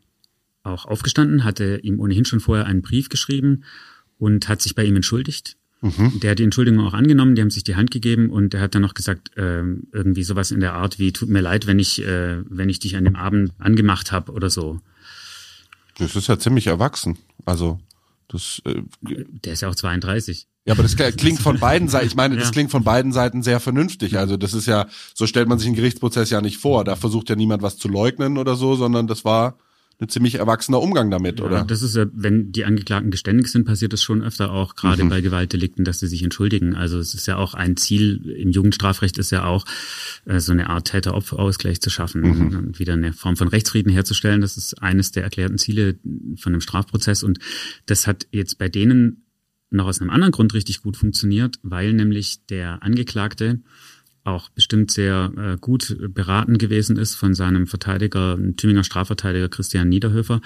[0.63, 3.65] auch aufgestanden, hatte ihm ohnehin schon vorher einen Brief geschrieben
[4.19, 5.57] und hat sich bei ihm entschuldigt.
[5.83, 6.21] Mhm.
[6.21, 8.75] Der hat die Entschuldigung auch angenommen, die haben sich die Hand gegeben und der hat
[8.75, 9.63] dann noch gesagt, äh,
[9.93, 12.97] irgendwie sowas in der Art wie, tut mir leid, wenn ich, äh, wenn ich dich
[12.97, 14.81] an dem Abend angemacht habe oder so.
[15.99, 17.19] Das ist ja ziemlich erwachsen.
[17.47, 17.79] Also
[18.29, 18.61] das.
[18.65, 20.47] Äh, der ist ja auch 32.
[20.67, 22.53] Ja, aber das klingt von beiden Seiten, ich meine, das ja.
[22.53, 24.19] klingt von beiden Seiten sehr vernünftig.
[24.19, 26.85] Also das ist ja, so stellt man sich einen Gerichtsprozess ja nicht vor.
[26.85, 29.59] Da versucht ja niemand was zu leugnen oder so, sondern das war
[30.01, 31.65] ein ziemlich erwachsener Umgang damit, ja, oder?
[31.65, 35.11] Das ist ja, wenn die Angeklagten geständig sind, passiert das schon öfter auch, gerade mhm.
[35.11, 36.75] bei Gewaltdelikten, dass sie sich entschuldigen.
[36.75, 39.67] Also es ist ja auch ein Ziel im Jugendstrafrecht ist ja auch,
[40.25, 42.57] äh, so eine Art Täter-Opfer-Ausgleich zu schaffen mhm.
[42.57, 44.41] und wieder eine Form von Rechtsfrieden herzustellen.
[44.41, 45.99] Das ist eines der erklärten Ziele
[46.37, 47.39] von einem Strafprozess und
[47.85, 49.27] das hat jetzt bei denen
[49.71, 53.61] noch aus einem anderen Grund richtig gut funktioniert, weil nämlich der Angeklagte
[54.31, 60.41] auch bestimmt sehr äh, gut beraten gewesen ist von seinem Verteidiger, Tübinger Strafverteidiger Christian Niederhöfer.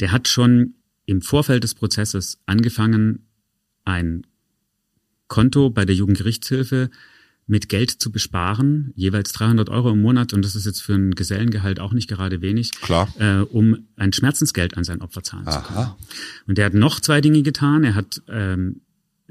[0.00, 0.74] Der hat schon
[1.06, 3.26] im Vorfeld des Prozesses angefangen,
[3.84, 4.26] ein
[5.28, 6.90] Konto bei der Jugendgerichtshilfe
[7.46, 11.14] mit Geld zu besparen, jeweils 300 Euro im Monat, und das ist jetzt für ein
[11.14, 13.12] Gesellengehalt auch nicht gerade wenig, Klar.
[13.18, 15.62] Äh, um ein Schmerzensgeld an sein Opfer zahlen Aha.
[15.62, 15.90] zu können.
[16.46, 17.84] Und er hat noch zwei Dinge getan.
[17.84, 18.82] Er hat ähm,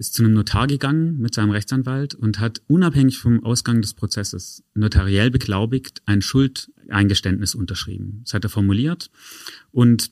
[0.01, 4.63] ist zu einem Notar gegangen mit seinem Rechtsanwalt und hat unabhängig vom Ausgang des Prozesses
[4.73, 8.21] notariell beglaubigt ein Schuldeingeständnis unterschrieben.
[8.23, 9.11] Das hat er formuliert.
[9.71, 10.09] Und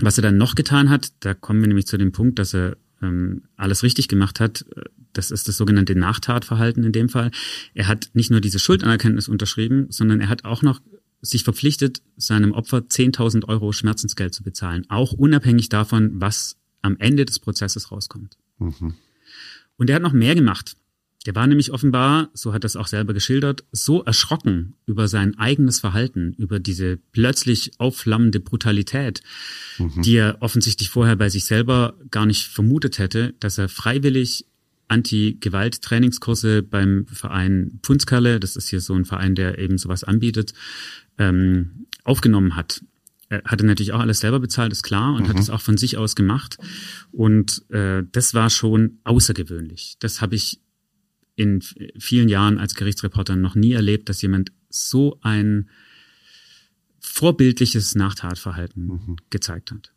[0.00, 2.78] was er dann noch getan hat, da kommen wir nämlich zu dem Punkt, dass er
[3.00, 4.64] ähm, alles richtig gemacht hat.
[5.12, 7.30] Das ist das sogenannte Nachtatverhalten in dem Fall.
[7.74, 10.80] Er hat nicht nur diese Schuldanerkenntnis unterschrieben, sondern er hat auch noch
[11.20, 17.24] sich verpflichtet, seinem Opfer 10.000 Euro Schmerzensgeld zu bezahlen, auch unabhängig davon, was am Ende
[17.24, 18.36] des Prozesses rauskommt.
[18.58, 18.94] Mhm.
[19.78, 20.76] Und er hat noch mehr gemacht.
[21.26, 25.36] Der war nämlich offenbar, so hat er es auch selber geschildert, so erschrocken über sein
[25.38, 29.22] eigenes Verhalten, über diese plötzlich aufflammende Brutalität,
[29.78, 30.02] mhm.
[30.02, 34.46] die er offensichtlich vorher bei sich selber gar nicht vermutet hätte, dass er freiwillig
[34.86, 40.54] Anti-Gewalt-Trainingskurse beim Verein Pfundskerle, das ist hier so ein Verein, der eben sowas anbietet,
[41.18, 42.80] ähm, aufgenommen hat
[43.28, 45.28] er hatte natürlich auch alles selber bezahlt, ist klar, und mhm.
[45.28, 46.58] hat es auch von sich aus gemacht.
[47.12, 49.96] Und äh, das war schon außergewöhnlich.
[50.00, 50.60] Das habe ich
[51.36, 51.62] in
[51.98, 55.68] vielen Jahren als Gerichtsreporter noch nie erlebt, dass jemand so ein
[57.00, 59.16] vorbildliches Nachtatverhalten mhm.
[59.30, 59.92] gezeigt hat.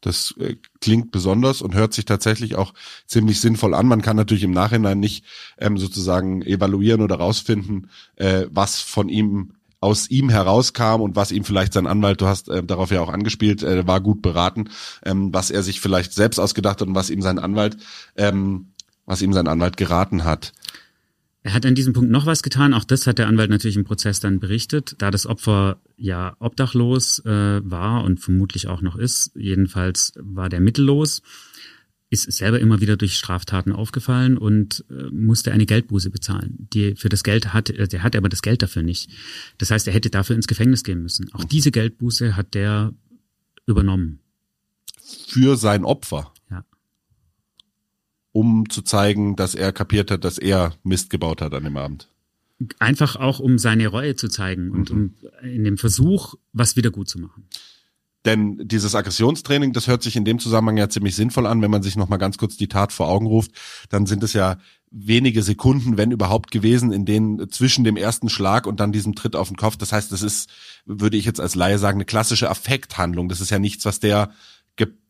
[0.00, 2.74] Das äh, klingt besonders und hört sich tatsächlich auch
[3.06, 3.88] ziemlich sinnvoll an.
[3.88, 5.24] Man kann natürlich im Nachhinein nicht
[5.58, 9.55] ähm, sozusagen evaluieren oder rausfinden, äh, was von ihm
[9.86, 13.08] aus ihm herauskam und was ihm vielleicht sein Anwalt, du hast äh, darauf ja auch
[13.08, 14.68] angespielt, äh, war gut beraten,
[15.04, 17.76] ähm, was er sich vielleicht selbst ausgedacht hat und was ihm sein Anwalt,
[18.16, 18.72] ähm,
[19.04, 20.52] was ihm sein Anwalt geraten hat.
[21.44, 22.74] Er hat an diesem Punkt noch was getan.
[22.74, 24.96] Auch das hat der Anwalt natürlich im Prozess dann berichtet.
[24.98, 30.58] Da das Opfer ja obdachlos äh, war und vermutlich auch noch ist, jedenfalls war der
[30.58, 31.22] mittellos,
[32.08, 36.68] ist selber immer wieder durch Straftaten aufgefallen und äh, musste eine Geldbuße bezahlen.
[36.72, 39.10] Die für das Geld hat, äh, der hatte aber das Geld dafür nicht.
[39.58, 41.32] Das heißt, er hätte dafür ins Gefängnis gehen müssen.
[41.32, 42.92] Auch diese Geldbuße hat der
[43.66, 44.20] übernommen.
[45.28, 46.32] Für sein Opfer
[48.36, 52.10] um zu zeigen, dass er kapiert hat, dass er Mist gebaut hat an dem Abend.
[52.78, 55.14] Einfach auch, um seine Reue zu zeigen und mhm.
[55.42, 57.48] um in dem Versuch, was wieder gut zu machen.
[58.26, 61.84] Denn dieses Aggressionstraining, das hört sich in dem Zusammenhang ja ziemlich sinnvoll an, wenn man
[61.84, 63.52] sich nochmal ganz kurz die Tat vor Augen ruft,
[63.88, 64.56] dann sind es ja
[64.90, 69.36] wenige Sekunden, wenn überhaupt gewesen, in denen zwischen dem ersten Schlag und dann diesem Tritt
[69.36, 69.76] auf den Kopf.
[69.76, 70.50] Das heißt, das ist,
[70.84, 73.28] würde ich jetzt als Laie sagen, eine klassische Affekthandlung.
[73.28, 74.30] Das ist ja nichts, was der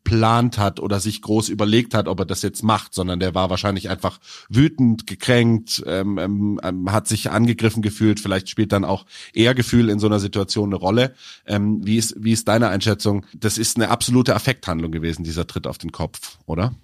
[0.06, 3.50] geplant hat oder sich groß überlegt hat, ob er das jetzt macht, sondern der war
[3.50, 9.04] wahrscheinlich einfach wütend, gekränkt, ähm, ähm, ähm, hat sich angegriffen gefühlt, vielleicht spielt dann auch
[9.34, 11.14] Ehrgefühl in so einer Situation eine Rolle.
[11.44, 13.26] Ähm, wie, ist, wie ist deine Einschätzung?
[13.34, 16.74] Das ist eine absolute Affekthandlung gewesen, dieser Tritt auf den Kopf, oder?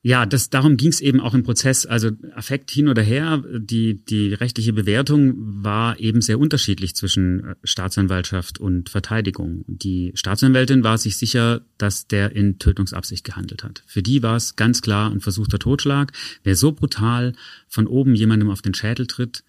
[0.00, 1.84] Ja, das, darum ging es eben auch im Prozess.
[1.84, 7.54] Also Affekt hin oder her, die, die rechtliche Bewertung war eben sehr unterschiedlich zwischen äh,
[7.64, 9.64] Staatsanwaltschaft und Verteidigung.
[9.66, 13.82] Die Staatsanwältin war sich sicher, dass der in Tötungsabsicht gehandelt hat.
[13.86, 16.12] Für die war es ganz klar ein versuchter Totschlag.
[16.44, 17.32] Wer so brutal
[17.66, 19.42] von oben jemandem auf den Schädel tritt,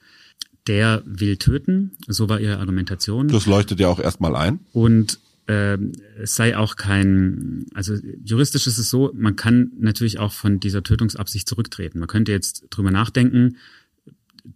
[0.66, 1.92] der will töten.
[2.08, 3.28] So war ihre Argumentation.
[3.28, 4.60] Das leuchtet ja auch erstmal ein.
[4.74, 10.32] Und ähm, es sei auch kein, also juristisch ist es so, man kann natürlich auch
[10.32, 11.98] von dieser Tötungsabsicht zurücktreten.
[11.98, 13.58] Man könnte jetzt drüber nachdenken,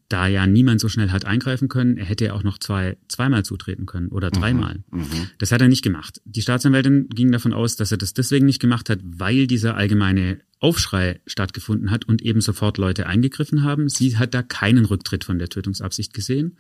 [0.08, 3.43] da ja niemand so schnell hat eingreifen können, er hätte ja auch noch zwei, zweimal
[3.43, 4.39] zutreten können oder mhm.
[4.39, 4.84] dreimal.
[4.91, 6.21] Mhm, das hat er nicht gemacht.
[6.25, 10.41] Die Staatsanwältin ging davon aus, dass er das deswegen nicht gemacht hat, weil dieser allgemeine
[10.60, 13.89] Aufschrei stattgefunden hat und eben sofort Leute eingegriffen haben.
[13.89, 16.58] Sie hat da keinen Rücktritt von der Tötungsabsicht gesehen.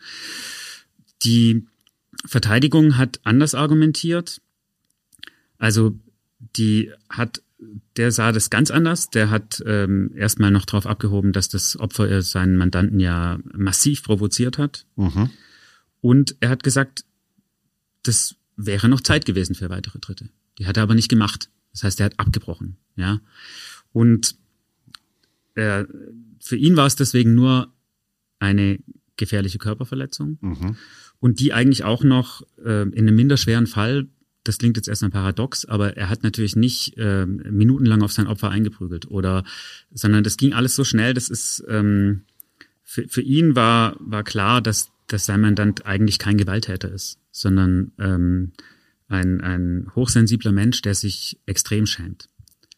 [1.23, 1.67] Die
[2.25, 4.41] Verteidigung hat anders argumentiert.
[5.57, 5.97] Also
[6.57, 7.41] die hat,
[7.97, 9.09] der sah das ganz anders.
[9.09, 14.57] Der hat ähm, erstmal noch darauf abgehoben, dass das Opfer seinen Mandanten ja massiv provoziert
[14.57, 14.85] hat.
[14.95, 15.29] Mhm.
[16.01, 17.05] Und er hat gesagt,
[18.03, 20.29] das wäre noch Zeit gewesen für weitere Tritte.
[20.59, 21.49] Die hat er aber nicht gemacht.
[21.71, 22.77] Das heißt, er hat abgebrochen.
[22.95, 23.19] Ja.
[23.91, 24.35] Und
[25.55, 25.85] äh,
[26.39, 27.73] für ihn war es deswegen nur
[28.39, 28.79] eine
[29.15, 30.37] gefährliche Körperverletzung.
[30.41, 30.77] Mhm
[31.23, 34.07] und die eigentlich auch noch äh, in einem minderschweren Fall,
[34.43, 38.49] das klingt jetzt erstmal paradox, aber er hat natürlich nicht äh, minutenlang auf sein Opfer
[38.49, 39.45] eingeprügelt oder,
[39.93, 42.23] sondern das ging alles so schnell, das ist, ähm,
[42.83, 47.93] für, für ihn war, war klar, dass, dass sein Mandant eigentlich kein Gewalttäter ist, sondern
[47.99, 48.51] ähm,
[49.07, 52.27] ein, ein hochsensibler Mensch, der sich extrem schämt.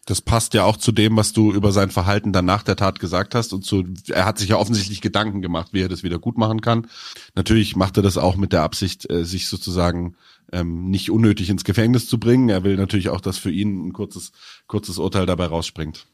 [0.05, 2.99] Das passt ja auch zu dem, was du über sein Verhalten dann nach der Tat
[2.99, 6.19] gesagt hast und zu, er hat sich ja offensichtlich Gedanken gemacht, wie er das wieder
[6.19, 6.87] gut machen kann.
[7.33, 10.15] Natürlich macht er das auch mit der Absicht, äh, sich sozusagen
[10.51, 12.49] ähm, nicht unnötig ins Gefängnis zu bringen.
[12.49, 14.31] Er will natürlich auch, dass für ihn ein kurzes,
[14.67, 16.05] kurzes Urteil dabei rausspringt.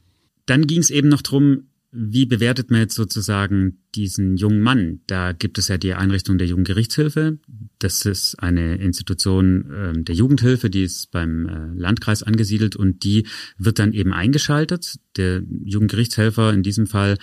[0.46, 5.02] Dann ging es eben noch drum, wie bewertet man jetzt sozusagen diesen jungen Mann?
[5.08, 7.38] Da gibt es ja die Einrichtung der Jugendgerichtshilfe.
[7.80, 13.28] Das ist eine Institution äh, der Jugendhilfe, die ist beim äh, Landkreis angesiedelt und die
[13.58, 15.00] wird dann eben eingeschaltet.
[15.18, 17.18] Der Jugendgerichtshelfer in diesem Fall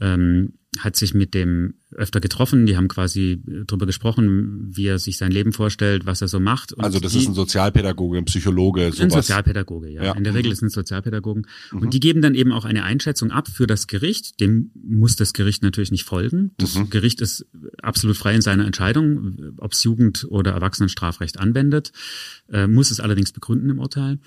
[0.00, 2.66] ähm, hat sich mit dem öfter getroffen.
[2.66, 6.40] Die haben quasi äh, darüber gesprochen, wie er sich sein Leben vorstellt, was er so
[6.40, 6.72] macht.
[6.72, 9.00] Und also das die, ist ein Sozialpädagoge, ein Psychologe, sowas.
[9.00, 10.04] Ein Sozialpädagoge, ja.
[10.04, 10.12] ja.
[10.12, 10.56] In der Regel mhm.
[10.56, 11.46] sind Sozialpädagogen.
[11.72, 11.78] Mhm.
[11.78, 14.40] Und die geben dann eben auch eine Einschätzung ab für das Gericht.
[14.40, 16.52] Dem muss das Gericht natürlich nicht folgen.
[16.58, 16.90] Das mhm.
[16.90, 17.46] Gericht ist
[17.82, 21.92] absolut frei in seiner Entscheidung, ob es Jugend- oder Erwachsenenstrafrecht anwendet,
[22.50, 24.18] äh, muss es allerdings begründen im Urteil.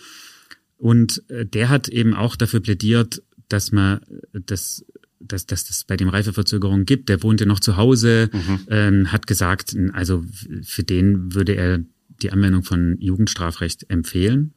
[0.78, 4.02] Und äh, der hat eben auch dafür plädiert, dass man
[4.34, 4.86] das
[5.20, 7.10] dass, dass das bei dem Reifeverzögerung gibt.
[7.10, 8.60] Der wohnte noch zu Hause, mhm.
[8.70, 10.24] ähm, hat gesagt, also
[10.64, 11.84] für den würde er
[12.22, 14.54] die Anwendung von Jugendstrafrecht empfehlen.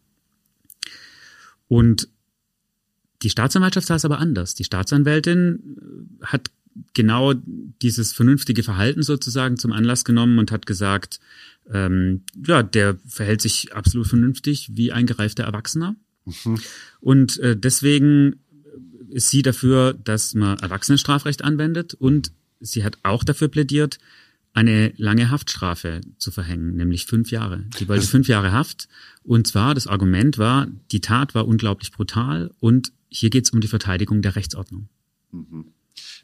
[1.69, 2.09] Und
[3.23, 4.55] die Staatsanwaltschaft sah es aber anders.
[4.55, 6.51] Die Staatsanwältin hat
[6.95, 7.35] genau
[7.83, 11.21] dieses vernünftige Verhalten sozusagen zum Anlass genommen und hat gesagt,
[11.73, 15.97] ähm, ja, der verhält sich absolut vernünftig wie ein gereifter Erwachsener.
[16.25, 16.61] Mhm.
[17.01, 18.41] Und äh, deswegen
[19.11, 23.99] ist sie dafür, dass man Erwachsenenstrafrecht anwendet und sie hat auch dafür plädiert,
[24.53, 27.65] eine lange Haftstrafe zu verhängen, nämlich fünf Jahre.
[27.77, 28.89] Sie wollte fünf Jahre Haft.
[29.23, 33.61] Und zwar, das Argument war, die Tat war unglaublich brutal und hier geht es um
[33.61, 34.89] die Verteidigung der Rechtsordnung.
[35.31, 35.67] Mhm.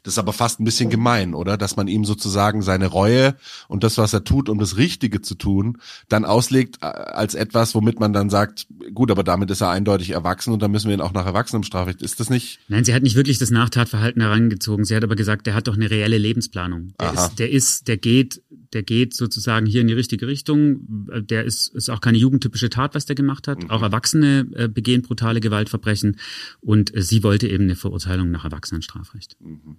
[0.07, 1.57] Das ist aber fast ein bisschen gemein, oder?
[1.57, 3.35] Dass man ihm sozusagen seine Reue
[3.67, 7.75] und das, was er tut, um das Richtige zu tun, dann auslegt äh, als etwas,
[7.75, 10.93] womit man dann sagt, gut, aber damit ist er eindeutig erwachsen und dann müssen wir
[10.93, 12.01] ihn auch nach Erwachsenenstrafrecht.
[12.01, 12.61] Ist das nicht?
[12.69, 14.85] Nein, sie hat nicht wirklich das Nachtatverhalten herangezogen.
[14.85, 16.93] Sie hat aber gesagt, der hat doch eine reelle Lebensplanung.
[17.01, 17.25] Der Aha.
[17.25, 18.41] ist, der ist, der geht,
[18.71, 20.87] der geht sozusagen hier in die richtige Richtung.
[21.29, 23.61] Der ist, ist auch keine jugendtypische Tat, was der gemacht hat.
[23.61, 23.71] Mhm.
[23.71, 26.15] Auch Erwachsene äh, begehen brutale Gewaltverbrechen
[26.61, 29.35] und äh, sie wollte eben eine Verurteilung nach Erwachsenenstrafrecht.
[29.41, 29.75] Mhm.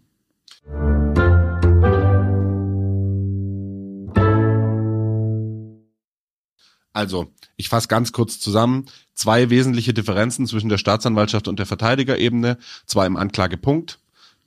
[6.98, 8.86] Also, ich fasse ganz kurz zusammen.
[9.14, 14.00] Zwei wesentliche Differenzen zwischen der Staatsanwaltschaft und der Verteidigerebene, zwar im Anklagepunkt.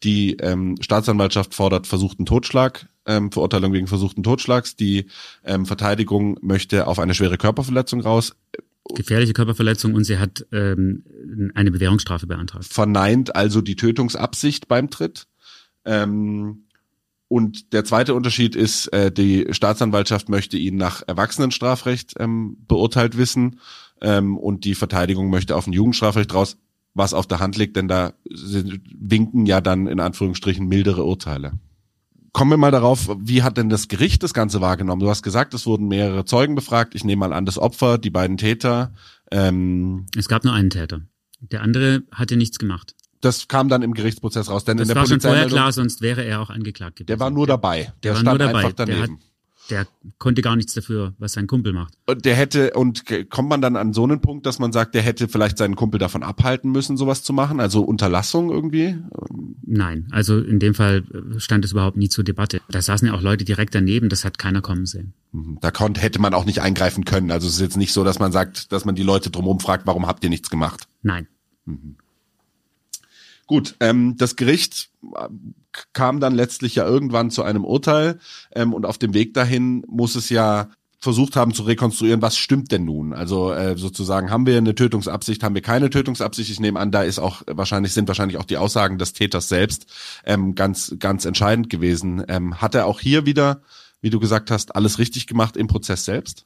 [0.04, 4.76] Die ähm, Staatsanwaltschaft fordert versuchten Totschlag, ähm, Verurteilung wegen versuchten Totschlags.
[4.76, 5.06] Die
[5.46, 8.36] ähm, Verteidigung möchte auf eine schwere Körperverletzung raus.
[8.96, 11.06] Gefährliche Körperverletzung und sie hat ähm,
[11.56, 12.66] eine Bewährungsstrafe beantragt.
[12.66, 15.28] Verneint also die Tötungsabsicht beim Tritt.
[15.86, 16.66] Ähm,
[17.32, 23.62] und der zweite Unterschied ist, äh, die Staatsanwaltschaft möchte ihn nach Erwachsenenstrafrecht ähm, beurteilt wissen
[24.02, 26.58] ähm, und die Verteidigung möchte auf ein Jugendstrafrecht raus,
[26.94, 31.54] was auf der Hand liegt, denn da winken ja dann in Anführungsstrichen mildere Urteile.
[32.34, 35.00] Kommen wir mal darauf, wie hat denn das Gericht das Ganze wahrgenommen?
[35.00, 36.96] Du hast gesagt, es wurden mehrere Zeugen befragt.
[36.96, 38.94] Ich nehme mal an, das Opfer, die beiden Täter.
[39.32, 41.00] Ähm, es gab nur einen Täter.
[41.40, 44.66] Der andere hatte nichts gemacht das kam dann im Gerichtsprozess raus.
[44.66, 47.08] Denn das in der war schon vorher klar, sonst wäre er auch angeklagt gewesen.
[47.08, 47.94] Der war nur dabei.
[48.04, 48.60] Der, der stand nur dabei.
[48.60, 49.20] einfach daneben.
[49.70, 51.94] Der, hat, der, konnte gar nichts dafür, was sein Kumpel macht.
[52.08, 55.02] Und der hätte, und kommt man dann an so einen Punkt, dass man sagt, der
[55.04, 57.60] hätte vielleicht seinen Kumpel davon abhalten müssen, sowas zu machen?
[57.60, 58.98] Also Unterlassung irgendwie?
[59.66, 61.04] Nein, also in dem Fall
[61.38, 62.60] stand es überhaupt nie zur Debatte.
[62.70, 65.14] Da saßen ja auch Leute direkt daneben, das hat keiner kommen sehen.
[65.32, 65.60] Mhm.
[65.62, 67.32] Da konnte, hätte man auch nicht eingreifen können.
[67.32, 69.86] Also es ist jetzt nicht so, dass man sagt, dass man die Leute drumherum fragt,
[69.86, 70.88] warum habt ihr nichts gemacht?
[71.04, 71.28] Nein.
[71.66, 71.98] Mhm.
[73.52, 75.28] Gut, ähm, das Gericht äh,
[75.92, 78.18] kam dann letztlich ja irgendwann zu einem Urteil
[78.56, 82.72] ähm, und auf dem Weg dahin muss es ja versucht haben zu rekonstruieren, was stimmt
[82.72, 83.12] denn nun?
[83.12, 86.50] Also äh, sozusagen haben wir eine Tötungsabsicht, haben wir keine Tötungsabsicht?
[86.50, 89.86] Ich nehme an, da ist auch wahrscheinlich sind wahrscheinlich auch die Aussagen des Täters selbst
[90.24, 92.24] ähm, ganz ganz entscheidend gewesen.
[92.30, 93.64] Ähm, hat er auch hier wieder,
[94.00, 96.46] wie du gesagt hast, alles richtig gemacht im Prozess selbst?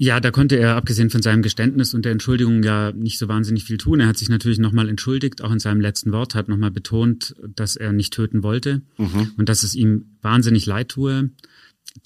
[0.00, 3.64] Ja, da konnte er abgesehen von seinem Geständnis und der Entschuldigung ja nicht so wahnsinnig
[3.64, 3.98] viel tun.
[3.98, 7.74] Er hat sich natürlich nochmal entschuldigt, auch in seinem letzten Wort, hat nochmal betont, dass
[7.74, 9.32] er nicht töten wollte mhm.
[9.36, 11.30] und dass es ihm wahnsinnig leid tue.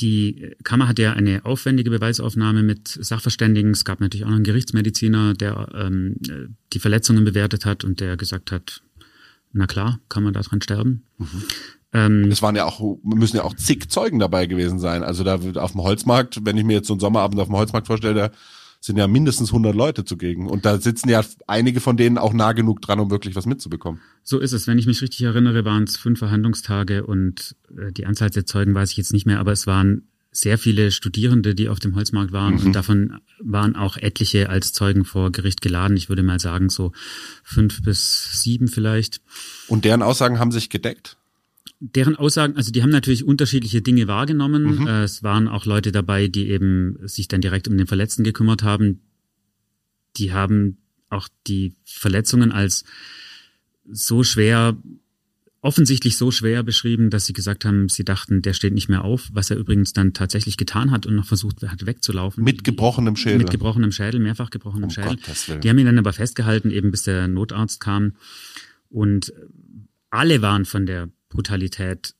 [0.00, 3.72] Die Kammer hat ja eine aufwendige Beweisaufnahme mit Sachverständigen.
[3.72, 6.16] Es gab natürlich auch noch einen Gerichtsmediziner, der ähm,
[6.72, 8.82] die Verletzungen bewertet hat und der gesagt hat,
[9.52, 11.02] na klar, kann man daran sterben.
[11.18, 11.42] Mhm.
[11.92, 15.02] Ähm, es waren ja auch, müssen ja auch zig Zeugen dabei gewesen sein.
[15.02, 17.86] Also da auf dem Holzmarkt, wenn ich mir jetzt so einen Sommerabend auf dem Holzmarkt
[17.86, 18.30] vorstelle, da
[18.80, 20.48] sind ja mindestens 100 Leute zugegen.
[20.48, 24.00] Und da sitzen ja einige von denen auch nah genug dran, um wirklich was mitzubekommen.
[24.24, 24.66] So ist es.
[24.66, 28.74] Wenn ich mich richtig erinnere, waren es fünf Verhandlungstage und äh, die Anzahl der Zeugen
[28.74, 32.32] weiß ich jetzt nicht mehr, aber es waren sehr viele Studierende, die auf dem Holzmarkt
[32.32, 32.66] waren mhm.
[32.66, 35.96] und davon waren auch etliche als Zeugen vor Gericht geladen.
[35.96, 36.92] Ich würde mal sagen so
[37.44, 39.20] fünf bis sieben vielleicht.
[39.68, 41.18] Und deren Aussagen haben sich gedeckt?
[41.82, 44.80] Deren Aussagen, also die haben natürlich unterschiedliche Dinge wahrgenommen.
[44.80, 44.86] Mhm.
[44.86, 48.62] Äh, es waren auch Leute dabei, die eben sich dann direkt um den Verletzten gekümmert
[48.62, 49.00] haben.
[50.16, 50.78] Die haben
[51.08, 52.84] auch die Verletzungen als
[53.90, 54.76] so schwer,
[55.60, 59.28] offensichtlich so schwer beschrieben, dass sie gesagt haben, sie dachten, der steht nicht mehr auf,
[59.32, 62.44] was er übrigens dann tatsächlich getan hat und noch versucht hat wegzulaufen.
[62.44, 63.38] Mit gebrochenem Schädel.
[63.38, 65.16] Mit gebrochenem Schädel, mehrfach gebrochenem um Schädel.
[65.60, 68.12] Die haben ihn dann aber festgehalten, eben bis der Notarzt kam.
[68.88, 69.32] Und
[70.10, 72.14] alle waren von der Brutalität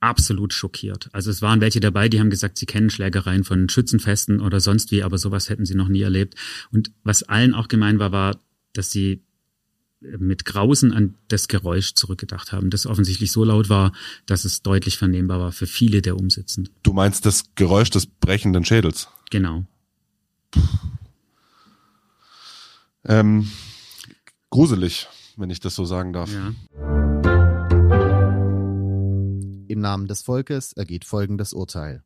[0.00, 1.10] absolut schockiert.
[1.12, 4.90] Also es waren welche dabei, die haben gesagt, sie kennen Schlägereien von Schützenfesten oder sonst
[4.90, 6.34] wie, aber sowas hätten sie noch nie erlebt.
[6.72, 8.40] Und was allen auch gemein war, war,
[8.72, 9.22] dass sie
[10.00, 13.92] mit Grausen an das Geräusch zurückgedacht haben, das offensichtlich so laut war,
[14.24, 16.72] dass es deutlich vernehmbar war für viele der Umsitzenden.
[16.82, 19.08] Du meinst das Geräusch des brechenden Schädels?
[19.30, 19.66] Genau.
[23.04, 23.50] Ähm,
[24.48, 25.06] gruselig,
[25.36, 26.30] wenn ich das so sagen darf.
[26.32, 27.29] Ja.
[29.70, 32.02] Im Namen des Volkes ergeht folgendes Urteil.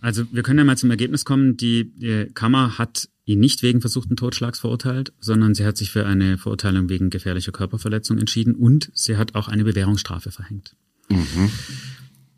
[0.00, 3.80] Also wir können ja mal zum Ergebnis kommen, die, die Kammer hat ihn nicht wegen
[3.80, 8.90] versuchten Totschlags verurteilt, sondern sie hat sich für eine Verurteilung wegen gefährlicher Körperverletzung entschieden und
[8.92, 10.74] sie hat auch eine Bewährungsstrafe verhängt.
[11.08, 11.52] Mhm.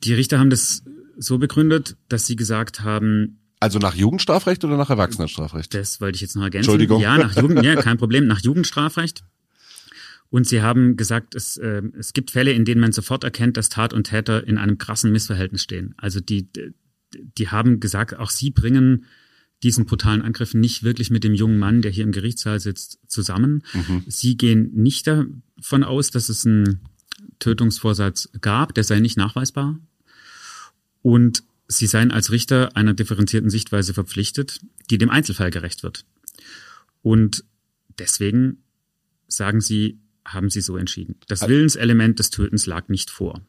[0.05, 0.83] Die Richter haben das
[1.17, 5.73] so begründet, dass sie gesagt haben, also nach Jugendstrafrecht oder nach Erwachsenenstrafrecht?
[5.73, 6.69] Das wollte ich jetzt noch ergänzen.
[6.69, 7.01] Entschuldigung.
[7.01, 9.23] Ja, nach Jugend, ja, kein Problem, nach Jugendstrafrecht.
[10.33, 13.69] Und sie haben gesagt, es, äh, es gibt Fälle, in denen man sofort erkennt, dass
[13.69, 15.95] Tat und Täter in einem krassen Missverhältnis stehen.
[15.99, 16.49] Also die,
[17.37, 19.05] die haben gesagt, auch sie bringen
[19.63, 23.63] diesen brutalen Angriff nicht wirklich mit dem jungen Mann, der hier im Gerichtssaal sitzt, zusammen.
[23.75, 24.05] Mhm.
[24.07, 26.81] Sie gehen nicht davon aus, dass es einen
[27.39, 29.79] Tötungsvorsatz gab, der sei nicht nachweisbar.
[31.03, 36.07] Und sie seien als Richter einer differenzierten Sichtweise verpflichtet, die dem Einzelfall gerecht wird.
[37.03, 37.45] Und
[37.99, 38.63] deswegen
[39.29, 39.99] sagen sie,
[40.35, 41.17] haben sie so entschieden.
[41.29, 43.41] Das Willenselement des Tötens lag nicht vor.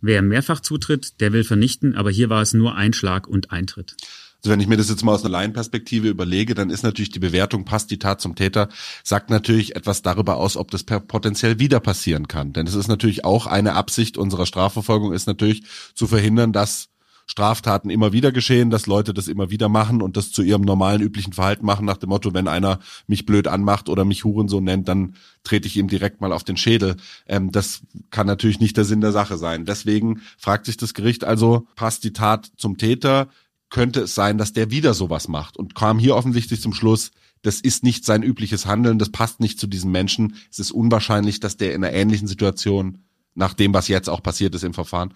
[0.00, 3.96] Wer mehrfach zutritt, der will vernichten, aber hier war es nur ein Schlag und Eintritt.
[4.42, 7.20] Also wenn ich mir das jetzt mal aus einer Laienperspektive überlege, dann ist natürlich die
[7.20, 8.68] Bewertung, passt die Tat zum Täter,
[9.04, 12.52] sagt natürlich etwas darüber aus, ob das potenziell wieder passieren kann.
[12.52, 15.62] Denn es ist natürlich auch eine Absicht unserer Strafverfolgung, ist natürlich
[15.94, 16.88] zu verhindern, dass
[17.26, 21.02] Straftaten immer wieder geschehen, dass Leute das immer wieder machen und das zu ihrem normalen
[21.02, 24.88] üblichen Verhalten machen, nach dem Motto, wenn einer mich blöd anmacht oder mich Hurensohn nennt,
[24.88, 25.14] dann
[25.44, 26.96] trete ich ihm direkt mal auf den Schädel.
[27.26, 29.64] Ähm, das kann natürlich nicht der Sinn der Sache sein.
[29.64, 33.28] Deswegen fragt sich das Gericht also, passt die Tat zum Täter?
[33.72, 37.10] könnte es sein, dass der wieder sowas macht und kam hier offensichtlich zum Schluss,
[37.40, 40.36] das ist nicht sein übliches Handeln, das passt nicht zu diesem Menschen.
[40.50, 42.98] Es ist unwahrscheinlich, dass der in einer ähnlichen Situation,
[43.34, 45.14] nach dem, was jetzt auch passiert ist im Verfahren,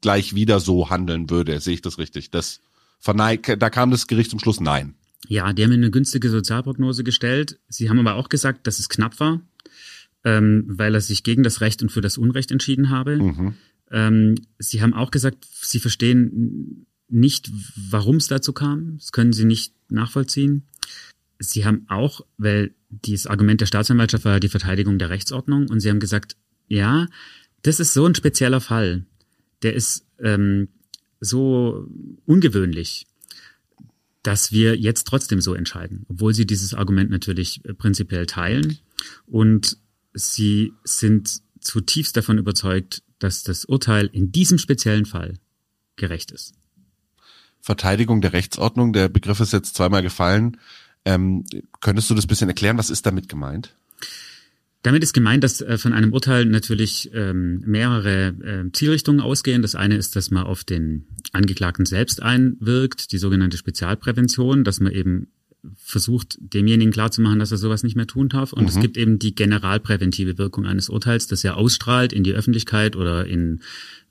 [0.00, 1.60] gleich wieder so handeln würde.
[1.60, 2.30] Sehe ich das richtig?
[2.30, 2.60] Das
[2.98, 4.94] verneigt, da kam das Gericht zum Schluss nein.
[5.26, 7.58] Ja, die haben eine günstige Sozialprognose gestellt.
[7.68, 9.40] Sie haben aber auch gesagt, dass es knapp war,
[10.24, 13.16] ähm, weil er sich gegen das Recht und für das Unrecht entschieden habe.
[13.16, 13.54] Mhm.
[13.90, 17.50] Ähm, sie haben auch gesagt, sie verstehen nicht,
[17.90, 18.98] warum es dazu kam.
[18.98, 20.64] Das können sie nicht nachvollziehen.
[21.38, 25.88] Sie haben auch, weil dieses Argument der Staatsanwaltschaft war die Verteidigung der Rechtsordnung und sie
[25.88, 26.36] haben gesagt,
[26.68, 27.06] ja,
[27.62, 29.04] das ist so ein spezieller Fall.
[29.62, 30.68] Der ist ähm,
[31.20, 31.86] so
[32.26, 33.06] ungewöhnlich,
[34.22, 38.78] dass wir jetzt trotzdem so entscheiden, obwohl sie dieses Argument natürlich äh, prinzipiell teilen.
[39.26, 39.78] Und
[40.12, 45.34] sie sind zutiefst davon überzeugt, dass das Urteil in diesem speziellen Fall
[45.96, 46.54] gerecht ist.
[47.60, 48.92] Verteidigung der Rechtsordnung.
[48.92, 50.58] Der Begriff ist jetzt zweimal gefallen.
[51.04, 51.44] Ähm,
[51.80, 52.78] könntest du das bisschen erklären?
[52.78, 53.74] Was ist damit gemeint?
[54.82, 59.62] Damit ist gemeint, dass äh, von einem Urteil natürlich ähm, mehrere äh, Zielrichtungen ausgehen.
[59.62, 64.92] Das eine ist, dass man auf den Angeklagten selbst einwirkt, die sogenannte Spezialprävention, dass man
[64.92, 65.28] eben
[65.76, 68.52] versucht, demjenigen klarzumachen, dass er sowas nicht mehr tun darf.
[68.52, 68.68] Und mhm.
[68.68, 73.26] es gibt eben die generalpräventive Wirkung eines Urteils, das ja ausstrahlt in die Öffentlichkeit oder
[73.26, 73.60] in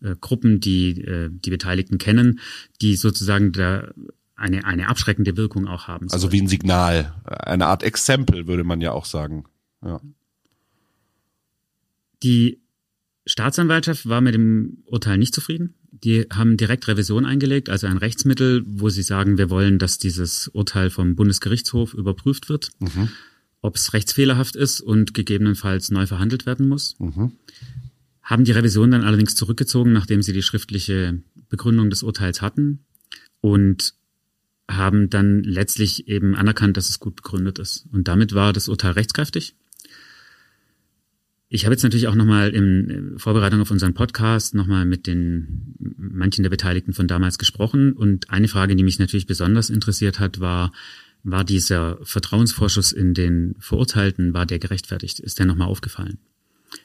[0.02, 2.40] äh, Gruppen, die äh, die Beteiligten kennen,
[2.82, 3.90] die sozusagen da
[4.36, 6.12] eine, eine abschreckende Wirkung auch haben.
[6.12, 9.46] Also wie ein Signal, eine Art Exempel, würde man ja auch sagen.
[9.84, 10.00] Ja.
[12.24, 12.62] Die
[13.26, 15.76] Staatsanwaltschaft war mit dem Urteil nicht zufrieden.
[15.92, 20.48] Die haben direkt Revision eingelegt, also ein Rechtsmittel, wo sie sagen, wir wollen, dass dieses
[20.50, 23.10] Urteil vom Bundesgerichtshof überprüft wird, mhm.
[23.62, 26.96] ob es rechtsfehlerhaft ist und gegebenenfalls neu verhandelt werden muss.
[27.00, 27.34] Mhm.
[28.22, 32.86] Haben die Revision dann allerdings zurückgezogen, nachdem sie die schriftliche Begründung des Urteils hatten
[33.42, 33.94] und
[34.70, 37.86] haben dann letztlich eben anerkannt, dass es gut begründet ist.
[37.92, 39.56] Und damit war das Urteil rechtskräftig.
[41.50, 46.44] Ich habe jetzt natürlich auch nochmal in Vorbereitung auf unseren Podcast nochmal mit den manchen
[46.44, 47.94] der Beteiligten von damals gesprochen.
[47.94, 50.74] Und eine Frage, die mich natürlich besonders interessiert hat, war,
[51.24, 55.20] war dieser Vertrauensvorschuss in den Verurteilten, war der gerechtfertigt?
[55.20, 56.18] Ist der nochmal aufgefallen?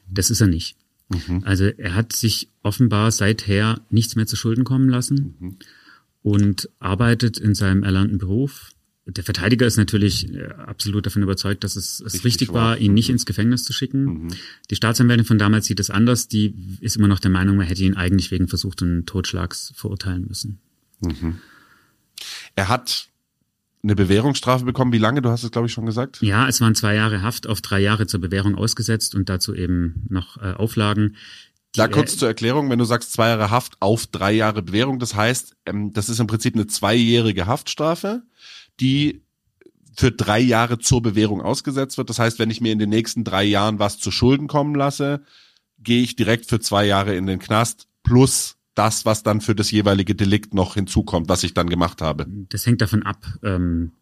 [0.09, 0.77] Das ist er nicht.
[1.09, 1.43] Mhm.
[1.45, 5.57] Also er hat sich offenbar seither nichts mehr zu Schulden kommen lassen mhm.
[6.23, 8.71] und arbeitet in seinem erlernten Beruf
[9.05, 12.95] der Verteidiger ist natürlich äh, absolut davon überzeugt, dass es, es richtig, richtig war, ihn
[12.95, 14.05] nicht ins Gefängnis zu schicken.
[14.05, 14.29] Mhm.
[14.71, 16.29] Die Staatsanwältin von damals sieht es anders.
[16.29, 20.61] Die ist immer noch der Meinung, man hätte ihn eigentlich wegen versuchten Totschlags verurteilen müssen.
[21.01, 21.39] Mhm.
[22.55, 23.09] Er hat
[23.83, 24.93] eine Bewährungsstrafe bekommen.
[24.93, 25.23] Wie lange?
[25.23, 26.23] Du hast es, glaube ich, schon gesagt.
[26.23, 30.07] Ja, es waren zwei Jahre Haft auf drei Jahre zur Bewährung ausgesetzt und dazu eben
[30.09, 31.17] noch äh, Auflagen.
[31.75, 35.15] Da kurz zur Erklärung, wenn du sagst zwei Jahre Haft auf drei Jahre Bewährung, das
[35.15, 38.23] heißt, ähm, das ist im Prinzip eine zweijährige Haftstrafe
[38.81, 39.23] die
[39.95, 42.09] für drei Jahre zur Bewährung ausgesetzt wird.
[42.09, 45.23] Das heißt, wenn ich mir in den nächsten drei Jahren was zu Schulden kommen lasse,
[45.79, 49.71] gehe ich direkt für zwei Jahre in den Knast plus das, was dann für das
[49.71, 52.27] jeweilige Delikt noch hinzukommt, was ich dann gemacht habe.
[52.49, 53.93] Das hängt davon ab, ähm,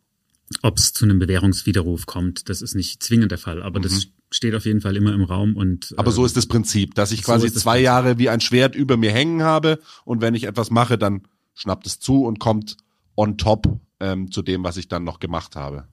[0.62, 2.48] ob es zu einem Bewährungswiderruf kommt.
[2.48, 3.84] Das ist nicht zwingend der Fall, aber mhm.
[3.84, 5.94] das steht auf jeden Fall immer im Raum und.
[5.96, 7.84] Aber so ist das Prinzip, dass ich quasi so zwei Prinzip.
[7.84, 11.22] Jahre wie ein Schwert über mir hängen habe und wenn ich etwas mache, dann
[11.54, 12.76] schnappt es zu und kommt
[13.16, 15.86] on top ähm, zu dem, was ich dann noch gemacht habe.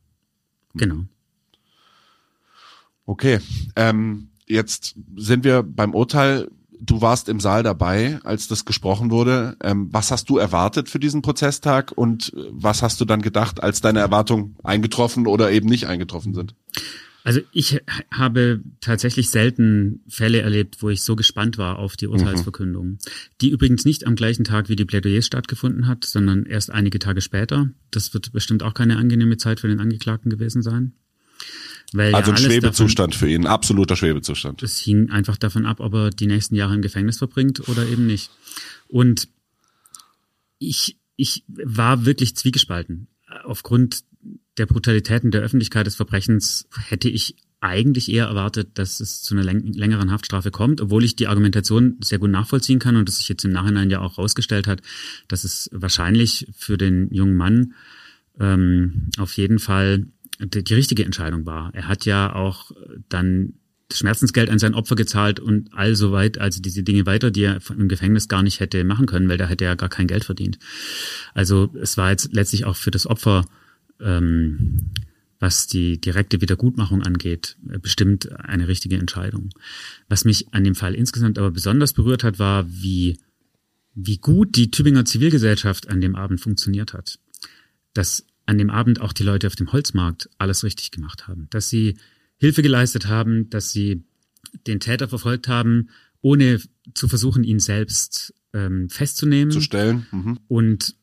[0.74, 1.04] Genau.
[3.06, 3.40] Okay,
[3.76, 6.50] ähm, jetzt sind wir beim Urteil.
[6.80, 9.58] Du warst im Saal dabei, als das gesprochen wurde.
[9.64, 13.82] Ähm, was hast du erwartet für diesen Prozesstag und was hast du dann gedacht, als
[13.82, 16.54] deine Erwartungen eingetroffen oder eben nicht eingetroffen sind?
[17.28, 22.88] Also ich habe tatsächlich selten Fälle erlebt, wo ich so gespannt war auf die Urteilsverkündung,
[22.88, 22.98] mhm.
[23.42, 27.20] die übrigens nicht am gleichen Tag wie die Plädoyers stattgefunden hat, sondern erst einige Tage
[27.20, 27.70] später.
[27.92, 30.94] Das wird bestimmt auch keine angenehme Zeit für den Angeklagten gewesen sein.
[31.92, 34.64] Weil also ein Schwebezustand davon, für ihn, absoluter Schwebezustand.
[34.64, 38.08] Es hing einfach davon ab, ob er die nächsten Jahre im Gefängnis verbringt oder eben
[38.08, 38.32] nicht.
[38.88, 39.28] Und
[40.60, 43.10] ich, ich war wirklich zwiegespalten.
[43.44, 44.06] Aufgrund
[44.58, 49.44] der Brutalitäten der Öffentlichkeit des Verbrechens hätte ich eigentlich eher erwartet, dass es zu einer
[49.44, 53.46] längeren Haftstrafe kommt, obwohl ich die Argumentation sehr gut nachvollziehen kann und das sich jetzt
[53.46, 54.82] im Nachhinein ja auch herausgestellt hat,
[55.28, 57.74] dass es wahrscheinlich für den jungen Mann
[58.40, 60.06] ähm, auf jeden Fall
[60.40, 61.74] die, die richtige Entscheidung war.
[61.74, 62.72] Er hat ja auch
[63.10, 63.54] dann
[63.90, 67.44] das Schmerzensgeld an sein Opfer gezahlt und all so weit, also diese Dinge weiter, die
[67.44, 70.26] er im Gefängnis gar nicht hätte machen können, weil da hätte er gar kein Geld
[70.26, 70.60] verdient.
[71.34, 73.46] Also es war jetzt letztlich auch für das Opfer
[74.02, 74.92] ähm,
[75.40, 79.50] was die direkte Wiedergutmachung angeht, äh, bestimmt eine richtige Entscheidung.
[80.08, 83.20] Was mich an dem Fall insgesamt aber besonders berührt hat, war, wie,
[83.94, 87.20] wie gut die Tübinger Zivilgesellschaft an dem Abend funktioniert hat.
[87.94, 91.48] Dass an dem Abend auch die Leute auf dem Holzmarkt alles richtig gemacht haben.
[91.50, 91.98] Dass sie
[92.38, 94.04] Hilfe geleistet haben, dass sie
[94.66, 95.90] den Täter verfolgt haben,
[96.22, 96.62] ohne
[96.94, 99.52] zu versuchen, ihn selbst ähm, festzunehmen.
[99.52, 100.08] Zu stellen.
[100.12, 100.40] Mhm.
[100.48, 100.96] Und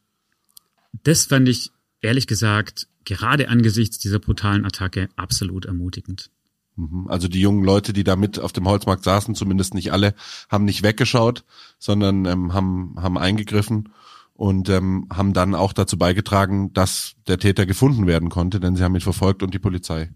[1.03, 1.71] das fand ich
[2.05, 6.31] ehrlich gesagt gerade angesichts dieser brutalen Attacke absolut ermutigend.
[6.77, 7.07] Mhm.
[7.09, 10.15] Also die jungen Leute, die da mit auf dem Holzmarkt saßen, zumindest nicht alle,
[10.49, 11.45] haben nicht weggeschaut,
[11.79, 13.91] sondern ähm, haben, haben eingegriffen
[14.35, 18.83] und ähm, haben dann auch dazu beigetragen, dass der Täter gefunden werden konnte, denn sie
[18.83, 20.11] haben ihn verfolgt und die Polizei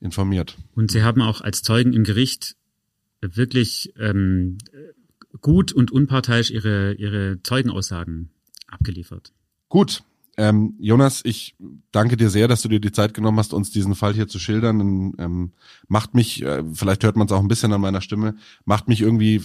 [0.00, 0.56] informiert.
[0.74, 2.56] Und sie haben auch als Zeugen im Gericht
[3.20, 4.58] wirklich ähm,
[5.40, 8.30] gut und unparteiisch ihre, ihre Zeugenaussagen
[8.68, 9.32] abgeliefert.
[9.68, 10.04] Gut,
[10.36, 11.56] ähm, Jonas, ich
[11.92, 14.38] danke dir sehr, dass du dir die Zeit genommen hast, uns diesen Fall hier zu
[14.38, 15.14] schildern.
[15.18, 15.52] Ähm,
[15.88, 18.34] macht mich, äh, vielleicht hört man es auch ein bisschen an meiner Stimme,
[18.64, 19.42] macht mich irgendwie,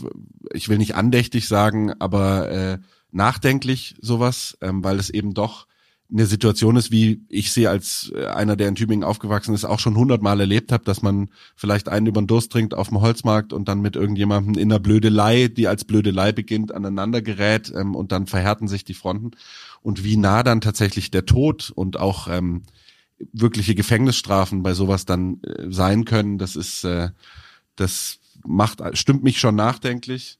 [0.53, 2.79] ich will nicht andächtig sagen, aber äh,
[3.11, 5.67] nachdenklich sowas, ähm, weil es eben doch
[6.11, 9.79] eine Situation ist, wie ich sie als äh, einer, der in Tübingen aufgewachsen ist, auch
[9.79, 13.53] schon hundertmal erlebt habe, dass man vielleicht einen über den Durst trinkt auf dem Holzmarkt
[13.53, 18.11] und dann mit irgendjemandem in einer Blödelei, die als Blödelei beginnt, aneinander gerät ähm, und
[18.11, 19.31] dann verhärten sich die Fronten.
[19.81, 22.63] Und wie nah dann tatsächlich der Tod und auch ähm,
[23.31, 27.09] wirkliche Gefängnisstrafen bei sowas dann äh, sein können, das ist, äh,
[27.75, 30.39] das macht, stimmt mich schon nachdenklich.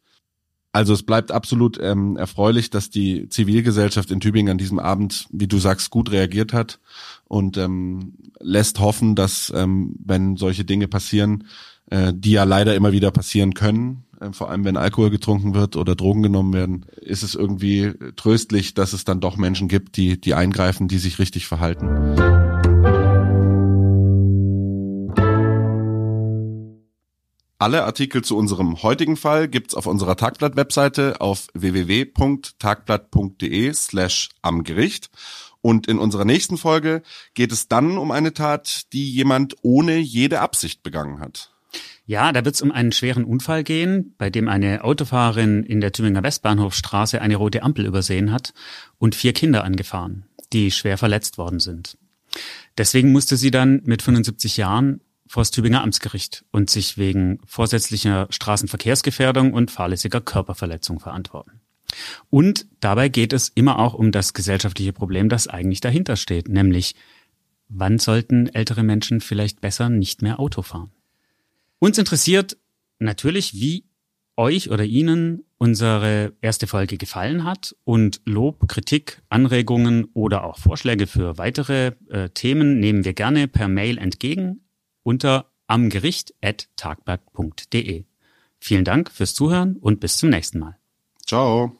[0.74, 5.47] Also es bleibt absolut ähm, erfreulich, dass die Zivilgesellschaft in Tübingen an diesem Abend, wie
[5.47, 6.80] du sagst, gut reagiert hat
[7.28, 11.45] und ähm, lässt hoffen, dass ähm, wenn solche Dinge passieren,
[11.89, 15.76] äh, die ja leider immer wieder passieren können, äh, vor allem wenn Alkohol getrunken wird
[15.76, 20.22] oder Drogen genommen werden, ist es irgendwie tröstlich, dass es dann doch Menschen gibt, die
[20.22, 22.51] die eingreifen, die sich richtig verhalten.
[27.62, 35.12] Alle Artikel zu unserem heutigen Fall gibt's auf unserer Tagblatt-Webseite auf www.tagblatt.de slash am Gericht.
[35.62, 37.03] Und in unserer nächsten Folge
[37.36, 41.53] geht es dann um eine Tat, die jemand ohne jede Absicht begangen hat.
[42.07, 45.91] Ja, da wird es um einen schweren Unfall gehen, bei dem eine Autofahrerin in der
[45.91, 48.55] Tübinger Westbahnhofstraße eine rote Ampel übersehen hat
[48.97, 51.99] und vier Kinder angefahren, die schwer verletzt worden sind.
[52.80, 55.01] Deswegen musste sie dann mit 75 Jahren
[55.32, 61.61] vor das Tübinger Amtsgericht und sich wegen vorsätzlicher Straßenverkehrsgefährdung und fahrlässiger Körperverletzung verantworten.
[62.29, 66.95] Und dabei geht es immer auch um das gesellschaftliche Problem, das eigentlich dahinter steht, nämlich
[67.69, 70.91] wann sollten ältere Menschen vielleicht besser nicht mehr Auto fahren?
[71.79, 72.57] Uns interessiert
[72.99, 73.86] natürlich, wie
[74.36, 81.07] euch oder Ihnen unsere erste Folge gefallen hat und Lob, Kritik, Anregungen oder auch Vorschläge
[81.07, 84.59] für weitere äh, Themen nehmen wir gerne per Mail entgegen
[85.04, 88.06] unter amgericht.tagblatt.de.
[88.60, 90.78] Vielen Dank fürs Zuhören und bis zum nächsten Mal.
[91.26, 91.76] Ciao.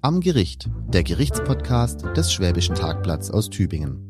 [0.00, 4.05] Am Gericht, der Gerichtspodcast des Schwäbischen Tagblatts aus Tübingen.